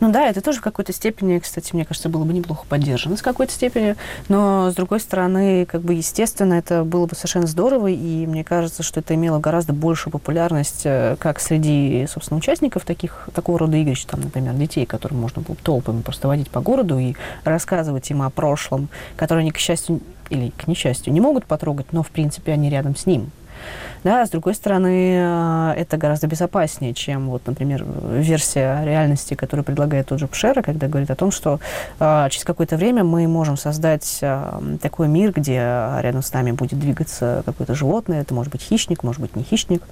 Ну 0.01 0.11
да, 0.11 0.29
это 0.29 0.41
тоже 0.41 0.59
в 0.59 0.63
какой-то 0.63 0.93
степени, 0.93 1.39
кстати, 1.39 1.75
мне 1.75 1.85
кажется, 1.85 2.09
было 2.09 2.25
бы 2.25 2.33
неплохо 2.33 2.67
поддержано 2.69 3.17
с 3.17 3.23
какой-то 3.23 3.53
степени, 3.53 3.97
но 4.29 4.71
с 4.71 4.75
другой 4.75 5.01
стороны, 5.01 5.67
как 5.67 5.83
бы 5.83 5.95
естественно, 5.95 6.55
это 6.55 6.85
было 6.85 7.07
бы 7.07 7.15
совершенно 7.15 7.47
здорово, 7.47 7.89
и 7.89 8.27
мне 8.27 8.45
кажется, 8.45 8.83
что 8.83 9.01
это 9.01 9.15
имело 9.15 9.39
гораздо 9.39 9.73
большую 9.73 10.13
популярность 10.13 10.83
э, 10.85 11.17
как 11.19 11.41
среди, 11.41 12.07
собственно, 12.11 12.39
участников 12.39 12.85
таких, 12.85 13.29
такого 13.35 13.61
рода 13.61 13.77
игрищ, 13.77 14.05
там, 14.05 14.21
например, 14.21 14.55
детей, 14.55 14.85
которым 14.85 15.21
можно 15.21 15.43
было 15.43 15.57
толпами 15.57 16.03
просто 16.03 16.29
водить 16.29 16.51
по 16.51 16.61
городу 16.61 16.99
и 16.99 17.15
рассказывать 17.45 18.11
им 18.11 18.23
о 18.23 18.31
прошлом, 18.31 18.89
которое 19.17 19.41
они, 19.41 19.53
к 19.53 19.59
счастью, 19.59 20.01
или 20.29 20.51
к 20.51 20.67
несчастью, 20.67 21.13
не 21.13 21.21
могут 21.21 21.47
потрогать, 21.47 21.93
но, 21.93 22.03
в 22.03 22.11
принципе, 22.11 22.53
они 22.53 22.69
рядом 22.69 22.97
с 22.97 23.07
ним. 23.07 23.31
Да, 24.05 24.27
с 24.27 24.29
другой 24.29 24.55
стороны, 24.55 25.17
э, 25.17 25.75
это 25.79 25.97
гораздо 25.97 26.27
безопаснее, 26.27 26.93
чем, 26.93 27.31
вот, 27.31 27.47
например, 27.47 27.87
версия 28.11 28.85
реальности, 28.85 29.33
которую 29.33 29.65
предлагает 29.65 30.09
тот 30.09 30.19
же 30.19 30.27
Пшера, 30.27 30.61
когда 30.61 30.89
говорит 30.89 31.11
о 31.11 31.15
том, 31.15 31.31
что 31.31 31.59
э, 31.99 32.29
через 32.31 32.45
какое-то 32.45 32.77
время 32.77 33.03
мы 33.03 33.27
можем 33.27 33.57
создать 33.57 34.19
э, 34.21 34.77
такой 34.83 35.09
мир, 35.09 35.33
где 35.33 35.55
рядом 36.01 36.23
с 36.23 36.35
нами 36.35 36.53
будет 36.53 36.79
двигаться 36.79 37.43
какое-то 37.47 37.75
животное, 37.75 38.21
это 38.21 38.35
может 38.35 38.53
быть 38.53 38.61
хищник, 38.61 39.03
может 39.05 39.23
быть 39.23 39.37
не 39.37 39.43
хищник, 39.43 39.83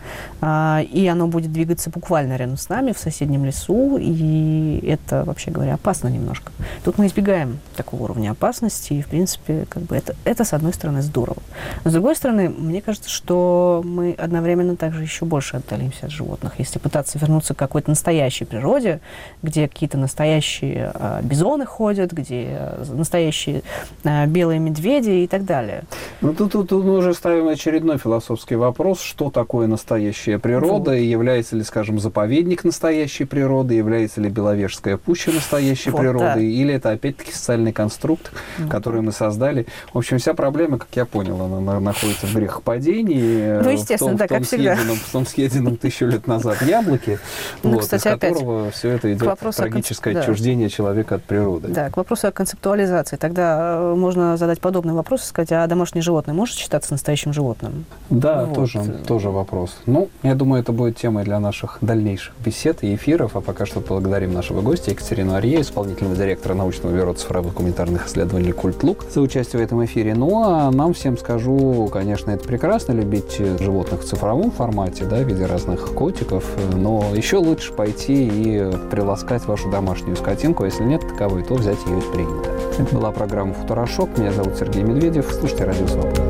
э, 0.43 0.83
и 0.83 1.07
оно 1.07 1.27
будет 1.27 1.51
двигаться 1.51 1.89
буквально 1.89 2.37
рядом 2.37 2.59
с 2.59 2.69
нами 2.69 2.93
в 2.93 2.99
соседнем 2.99 3.47
лесу, 3.47 3.97
и 3.99 4.85
это, 4.87 5.25
вообще 5.25 5.51
говоря, 5.51 5.75
опасно 5.75 6.09
немножко. 6.09 6.53
Тут 6.85 6.99
мы 6.99 7.07
избегаем 7.07 7.61
такого 7.77 8.03
уровня 8.03 8.33
опасности, 8.33 8.93
и, 8.93 9.01
в 9.01 9.07
принципе, 9.07 9.65
как 9.71 9.85
бы 9.85 9.97
это, 9.97 10.15
это, 10.25 10.45
с 10.45 10.53
одной 10.53 10.75
стороны, 10.75 11.01
здорово. 11.01 11.43
С 11.85 11.93
другой 11.93 12.15
стороны, 12.15 12.51
мне 12.51 12.83
кажется, 12.83 13.09
что 13.09 13.81
мы 13.83 14.02
мы 14.03 14.13
одновременно 14.13 14.77
также 14.77 15.03
еще 15.03 15.25
больше 15.25 15.57
отдалимся 15.57 16.07
от 16.07 16.11
животных. 16.11 16.55
Если 16.59 16.81
пытаться 16.81 17.19
вернуться 17.19 17.55
к 17.55 17.57
какой-то 17.57 17.91
настоящей 17.91 18.45
природе, 18.45 19.01
где 19.43 19.69
какие-то 19.69 19.97
настоящие 19.97 20.93
э, 20.93 21.21
бизоны 21.23 21.67
ходят, 21.67 22.13
где 22.13 22.47
э, 22.49 22.85
настоящие 22.89 23.63
э, 24.03 24.27
белые 24.27 24.59
медведи 24.59 25.11
и 25.11 25.27
так 25.29 25.45
далее. 25.45 25.85
Ну, 26.21 26.35
тут, 26.35 26.53
тут, 26.53 26.69
тут 26.69 26.85
мы 26.85 26.97
уже 26.97 27.15
ставим 27.15 27.47
очередной 27.47 27.99
философский 27.99 28.57
вопрос, 28.57 29.01
что 29.01 29.31
такое 29.31 29.69
настоящая 29.69 30.41
природа, 30.41 30.91
вот. 30.91 30.97
и 30.97 31.05
является 31.05 31.55
ли, 31.55 31.63
скажем, 31.63 32.01
заповедник 32.01 32.65
настоящей 32.65 33.25
природы, 33.25 33.75
является 33.75 34.21
ли 34.21 34.29
Беловежская 34.29 34.97
пуща 34.97 35.31
настоящей 35.31 35.91
вот, 35.91 36.01
природой, 36.01 36.35
да. 36.35 36.41
или 36.41 36.75
это 36.75 36.91
опять-таки 36.91 37.33
социальный 37.33 37.73
конструкт, 37.73 38.33
mm 38.59 38.73
который 38.73 39.03
мы 39.03 39.13
создали. 39.13 39.67
В 39.93 39.99
общем, 39.99 40.19
вся 40.19 40.33
проблема, 40.35 40.79
как 40.79 40.89
я 40.95 41.05
понял, 41.05 41.41
она 41.43 41.79
находится 41.79 42.27
в 42.27 42.35
грехопадении. 42.35 43.61
Ну, 43.63 43.71
естественно, 43.93 44.19
да, 44.19 44.29
как 44.29 44.45
всегда. 44.45 44.77
Съеденном, 44.77 44.97
в 44.97 45.11
том 45.11 45.27
съеденном 45.27 45.77
тысячу 45.77 46.07
лет 46.07 46.27
назад 46.27 46.63
яблоке, 46.63 47.19
ну, 47.63 47.73
вот, 47.73 47.83
кстати, 47.83 48.09
из 48.09 48.21
которого 48.21 48.71
все 48.71 48.91
это 48.91 49.13
идет 49.13 49.39
трагическое 49.39 50.15
концеп... 50.15 50.31
отчуждение 50.31 50.69
да. 50.69 50.75
человека 50.75 51.15
от 51.17 51.25
природы. 51.25 51.69
Да, 51.69 51.91
к 51.91 51.97
вопросу 51.97 52.29
о 52.29 52.33
концептуализации. 52.33 53.17
Тогда 53.17 53.77
э, 53.79 53.95
можно 53.95 54.37
задать 54.37 54.61
подобный 54.61 54.95
вопрос 54.95 55.23
и 55.23 55.27
сказать, 55.27 55.53
а 55.53 55.67
домашнее 55.67 56.03
животное 56.03 56.35
может 56.35 56.57
считаться 56.57 56.93
настоящим 56.93 57.33
животным? 57.33 57.85
Да, 58.11 58.45
вот. 58.45 58.55
тоже, 58.55 58.83
тоже 59.07 59.31
вопрос. 59.31 59.77
Ну, 59.87 60.09
я 60.23 60.35
думаю, 60.35 60.63
это 60.63 60.73
будет 60.73 60.97
темой 60.97 61.25
для 61.25 61.41
наших 61.41 61.79
дальнейших 61.81 62.35
бесед 62.45 62.83
и 62.83 62.95
эфиров, 62.95 63.37
а 63.37 63.41
пока 63.41 63.67
что 63.67 63.81
благодарим 63.81 64.33
нашего 64.33 64.61
гостя 64.61 64.91
Екатерину 64.91 65.35
Арье, 65.35 65.61
исполнительного 65.61 66.17
директора 66.17 66.55
научного 66.55 66.95
бюро 66.95 67.13
цифровых 67.15 67.55
гуманитарных 67.55 68.07
исследований 68.07 68.53
«Культлук» 68.53 69.05
за 69.11 69.21
участие 69.21 69.61
в 69.61 69.65
этом 69.65 69.85
эфире. 69.85 70.15
Ну, 70.15 70.43
а 70.45 70.71
нам 70.71 70.95
всем 70.95 71.19
скажу, 71.19 71.89
конечно, 71.93 72.31
это 72.31 72.47
прекрасно 72.47 72.93
любить 72.93 73.37
животных 73.37 73.82
в 73.91 74.05
цифровом 74.05 74.51
формате, 74.51 75.05
да, 75.05 75.17
в 75.17 75.25
виде 75.25 75.47
разных 75.47 75.95
котиков, 75.95 76.45
но 76.73 77.15
еще 77.15 77.37
лучше 77.37 77.73
пойти 77.73 78.29
и 78.29 78.71
приласкать 78.91 79.45
вашу 79.47 79.71
домашнюю 79.71 80.17
скотинку, 80.17 80.63
а 80.63 80.67
если 80.67 80.85
нет 80.85 81.01
таковой, 81.01 81.43
то 81.43 81.55
взять 81.55 81.79
ее 81.87 81.99
из 81.99 82.05
приюта. 82.05 82.51
Это 82.79 82.95
была 82.95 83.11
программа 83.11 83.55
«Футурошок». 83.55 84.17
Меня 84.17 84.33
зовут 84.33 84.57
Сергей 84.57 84.83
Медведев. 84.83 85.27
Слушайте 85.33 85.65
«Радио 85.65 85.87
Свобода». 85.87 86.23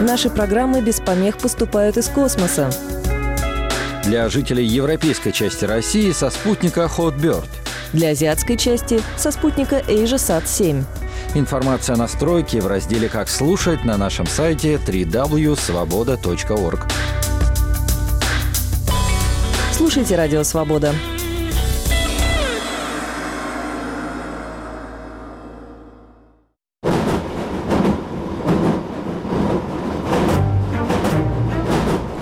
Наши 0.00 0.30
программы 0.30 0.80
без 0.80 1.00
помех 1.00 1.36
поступают 1.38 1.96
из 1.96 2.08
космоса. 2.08 2.70
Для 4.04 4.28
жителей 4.28 4.64
европейской 4.64 5.32
части 5.32 5.64
России 5.64 6.12
со 6.12 6.30
спутника 6.30 6.88
Hotbird– 6.96 7.48
для 7.92 8.10
азиатской 8.10 8.56
части 8.56 9.00
со 9.16 9.30
спутника 9.30 9.82
AsiaSat-7. 9.86 10.84
Информация 11.34 11.94
о 11.94 11.98
настройке 11.98 12.60
в 12.60 12.66
разделе 12.66 13.08
«Как 13.08 13.28
слушать» 13.28 13.84
на 13.84 13.96
нашем 13.96 14.26
сайте 14.26 14.74
www.svoboda.org. 14.76 16.80
Слушайте 19.72 20.16
«Радио 20.16 20.42
Свобода». 20.42 20.92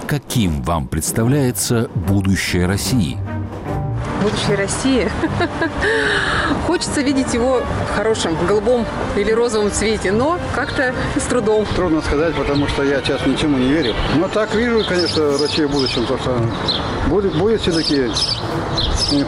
Каким 0.08 0.62
вам 0.62 0.88
представляется 0.88 1.88
будущее 1.94 2.66
России– 2.66 3.16
будущей 4.24 4.54
России. 4.54 5.10
Хочется 6.66 7.02
видеть 7.02 7.34
его 7.34 7.60
в 7.60 7.96
хорошем, 7.96 8.36
голубом 8.46 8.86
или 9.16 9.30
розовом 9.30 9.70
цвете, 9.70 10.12
но 10.12 10.38
как-то 10.54 10.94
с 11.16 11.24
трудом. 11.24 11.66
Трудно 11.76 12.00
сказать, 12.00 12.34
потому 12.34 12.66
что 12.68 12.82
я 12.82 13.00
сейчас 13.00 13.26
ничему 13.26 13.58
не 13.58 13.68
верю. 13.68 13.94
Но 14.16 14.28
так 14.28 14.54
вижу, 14.54 14.82
конечно, 14.88 15.38
Россия 15.38 15.68
в 15.68 15.70
будущем. 15.70 16.06
То, 16.06 16.18
что 16.18 16.40
будет, 17.08 17.36
будет 17.36 17.60
все-таки 17.60 18.10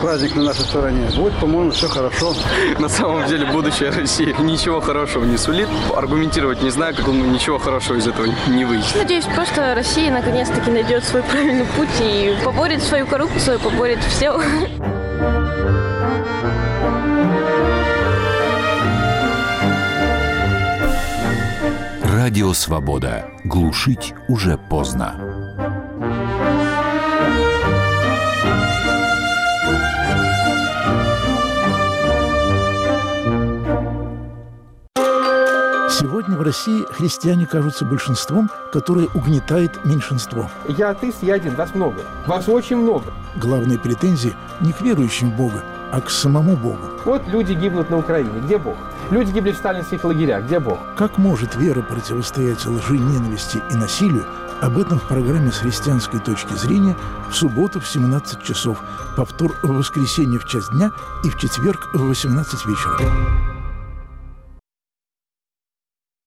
праздник 0.01 0.35
на 0.35 0.43
нашей 0.45 0.63
стороне. 0.63 1.09
Будет, 1.17 1.35
по-моему, 1.39 1.71
все 1.71 1.89
хорошо. 1.89 2.35
На 2.79 2.89
самом 2.89 3.27
деле 3.27 3.47
будущее 3.47 3.91
России 3.91 4.35
ничего 4.41 4.81
хорошего 4.81 5.25
не 5.25 5.37
сулит. 5.37 5.69
Аргументировать 5.95 6.63
не 6.63 6.71
знаю, 6.71 6.95
как 6.95 7.09
он 7.09 7.33
ничего 7.33 7.59
хорошего 7.59 7.97
из 7.97 8.07
этого 8.07 8.27
не 8.49 8.65
выйдет. 8.65 8.87
Надеюсь, 8.97 9.27
просто 9.35 9.75
Россия 9.75 10.11
наконец-таки 10.11 10.71
найдет 10.71 11.05
свой 11.05 11.23
правильный 11.23 11.67
путь 11.77 11.89
и 12.01 12.35
поборет 12.45 12.83
свою 12.83 13.07
коррупцию, 13.07 13.59
поборет 13.61 13.99
все. 14.05 14.41
Радио 22.03 22.53
«Свобода». 22.53 23.31
Глушить 23.45 24.13
уже 24.29 24.59
поздно. 24.59 25.36
Сегодня 36.27 36.43
в 36.43 36.45
России 36.45 36.85
христиане 36.91 37.47
кажутся 37.47 37.85
большинством, 37.85 38.51
которое 38.73 39.07
угнетает 39.15 39.85
меньшинство. 39.85 40.51
Я 40.67 40.91
атеист, 40.91 41.23
я 41.23 41.35
один, 41.35 41.55
вас 41.55 41.73
много. 41.73 42.03
Вас 42.27 42.49
очень 42.49 42.79
много. 42.79 43.12
Главные 43.37 43.79
претензии 43.79 44.35
не 44.61 44.73
к 44.73 44.81
верующим 44.81 45.31
в 45.31 45.37
Бога, 45.37 45.62
а 45.93 46.01
к 46.01 46.11
самому 46.11 46.57
Богу. 46.57 46.81
Вот 47.05 47.23
люди 47.29 47.53
гибнут 47.53 47.91
на 47.91 47.99
Украине. 47.99 48.41
Где 48.45 48.59
Бог? 48.59 48.75
Люди 49.12 49.31
гибли 49.31 49.53
в 49.53 49.57
сталинских 49.57 50.03
лагерях. 50.03 50.47
Где 50.47 50.59
Бог? 50.59 50.81
Как 50.97 51.17
может 51.17 51.55
вера 51.55 51.83
противостоять 51.83 52.67
лжи, 52.67 52.99
ненависти 52.99 53.62
и 53.71 53.77
насилию? 53.77 54.27
Об 54.61 54.79
этом 54.79 54.99
в 54.99 55.07
программе 55.07 55.53
с 55.53 55.59
христианской 55.59 56.19
точки 56.19 56.55
зрения 56.55 56.97
в 57.31 57.37
субботу 57.37 57.79
в 57.79 57.87
17 57.87 58.43
часов, 58.43 58.83
повтор 59.17 59.55
в 59.62 59.69
воскресенье 59.69 60.41
в 60.41 60.47
час 60.47 60.71
дня 60.71 60.91
и 61.23 61.31
в 61.31 61.39
четверг 61.39 61.87
в 61.95 62.05
18 62.05 62.67
вечера. 62.67 63.46